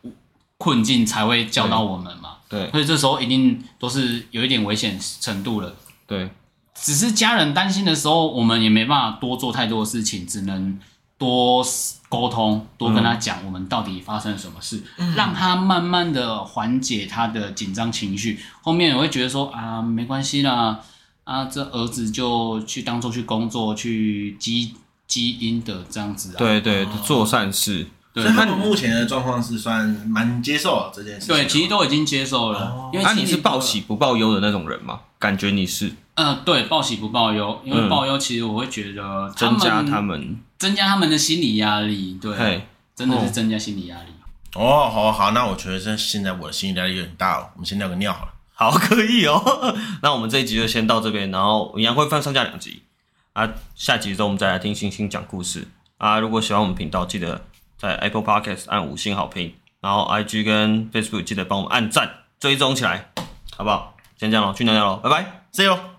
[0.57, 2.31] 困境才会叫到我们嘛。
[2.49, 5.75] 对，所以这时候一定都是有一点危险程度了。
[6.07, 6.31] 对，
[6.75, 10.81] 只是家人担心的时候，我们也没办法多做太多的事情，只能。
[11.17, 11.65] 多
[12.09, 18.41] 沟通，多跟他讲我们到底发生了什么事，嗯、让他慢慢的缓解他的紧张情绪。
[18.63, 20.81] 后面我会觉得说啊，没关系啦，
[21.25, 24.75] 啊，这儿子就去当做去工作，去积
[25.07, 26.39] 积阴德这样子啊。
[26.39, 27.87] 对对，做善事。
[28.13, 31.27] 对，所以他们目前的状况是算蛮接受这件事。
[31.27, 32.61] 对，其实都已经接受了。
[32.61, 35.01] 哦、因为、啊、你是报喜不报忧的那种人吗？
[35.19, 35.93] 感觉你是。
[36.15, 40.39] 嗯、呃，对，报喜不报忧，因为报忧其实我会觉得增加他们。
[40.59, 44.13] 增加他们的心理压力，对，真的是增加心理压力。
[44.55, 48.33] 哦，好好，那我觉得这现在我的心理压力有点大了，我们先尿个尿好了。
[48.55, 49.43] 好，可以哦。
[50.01, 52.85] 那我们这一集就先到这边，然后一样会放上下两集
[53.33, 53.53] 啊。
[53.75, 55.67] 下集之后我们再来听星星讲故事
[55.99, 56.21] 啊。
[56.21, 57.45] 如果喜欢我们频道，记得
[57.77, 62.09] 在 Apple Podcast 按五星好评，然后 IG 跟 Facebook 记得帮我们按赞
[62.39, 63.11] 追踪起来，
[63.57, 63.97] 好不好？
[64.17, 65.94] 先这样喽，去尿尿喽，拜拜，See you。